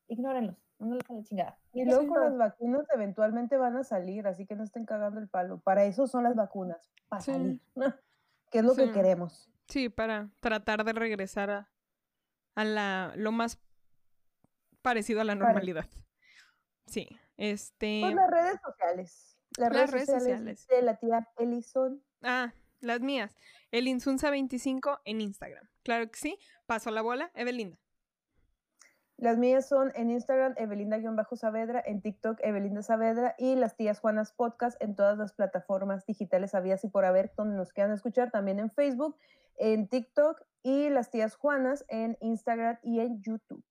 [0.08, 0.56] ignórenlos
[1.24, 1.58] chingada.
[1.72, 5.28] Y luego con las vacunas eventualmente van a salir, así que no estén cagando el
[5.28, 5.60] palo.
[5.60, 7.60] Para eso son las vacunas, para salir,
[8.50, 9.50] que es lo que queremos.
[9.68, 11.70] Sí, para tratar de regresar a,
[12.54, 13.60] a la, lo más
[14.82, 15.86] parecido a la normalidad.
[16.86, 18.00] Sí, este...
[18.02, 19.36] Pues las redes sociales.
[19.56, 22.02] Las, redes, sociales, de la tía Elison.
[22.22, 23.34] Ah, las mías.
[23.72, 25.68] Elinsunza25 en Instagram.
[25.82, 26.38] Claro que sí.
[26.66, 27.78] Paso la bola, Evelinda.
[29.20, 34.80] Las mías son en Instagram, Evelinda-Saavedra, en TikTok, Evelinda Saavedra, y las tías Juanas Podcast
[34.82, 38.70] en todas las plataformas digitales habías y por haber, donde nos quieran escuchar, también en
[38.70, 39.18] Facebook,
[39.58, 43.62] en TikTok, y las tías Juanas en Instagram y en YouTube.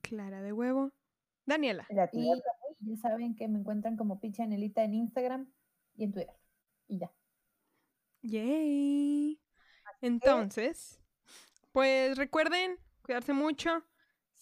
[0.00, 0.90] Clara de huevo.
[1.46, 1.86] Daniela.
[2.12, 2.26] y
[2.80, 5.48] ya saben que me encuentran como Pichanelita en Instagram
[5.94, 6.34] y en Twitter.
[6.88, 7.12] Y ya.
[8.22, 9.40] Yay.
[10.00, 11.00] Entonces,
[11.70, 13.84] pues recuerden cuidarse mucho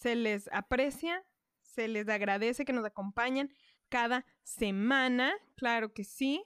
[0.03, 1.23] se les aprecia,
[1.61, 3.49] se les agradece que nos acompañen
[3.87, 6.43] cada semana, claro que sí.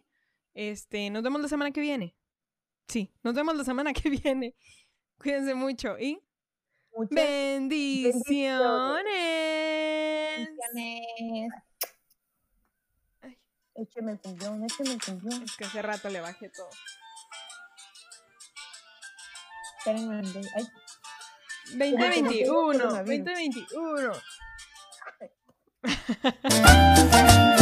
[0.53, 2.15] Este, nos vemos la semana que viene.
[2.87, 4.55] Sí, nos vemos la semana que viene.
[5.17, 6.21] Cuídense mucho y
[7.09, 8.13] bendiciones.
[10.75, 11.51] bendiciones.
[13.73, 15.43] Écheme el cuñón, écheme el cuñón.
[15.43, 16.69] Es que hace rato le bajé todo.
[19.79, 20.21] Espérenme,
[20.55, 20.67] ay.
[21.75, 24.13] 2021, 2021.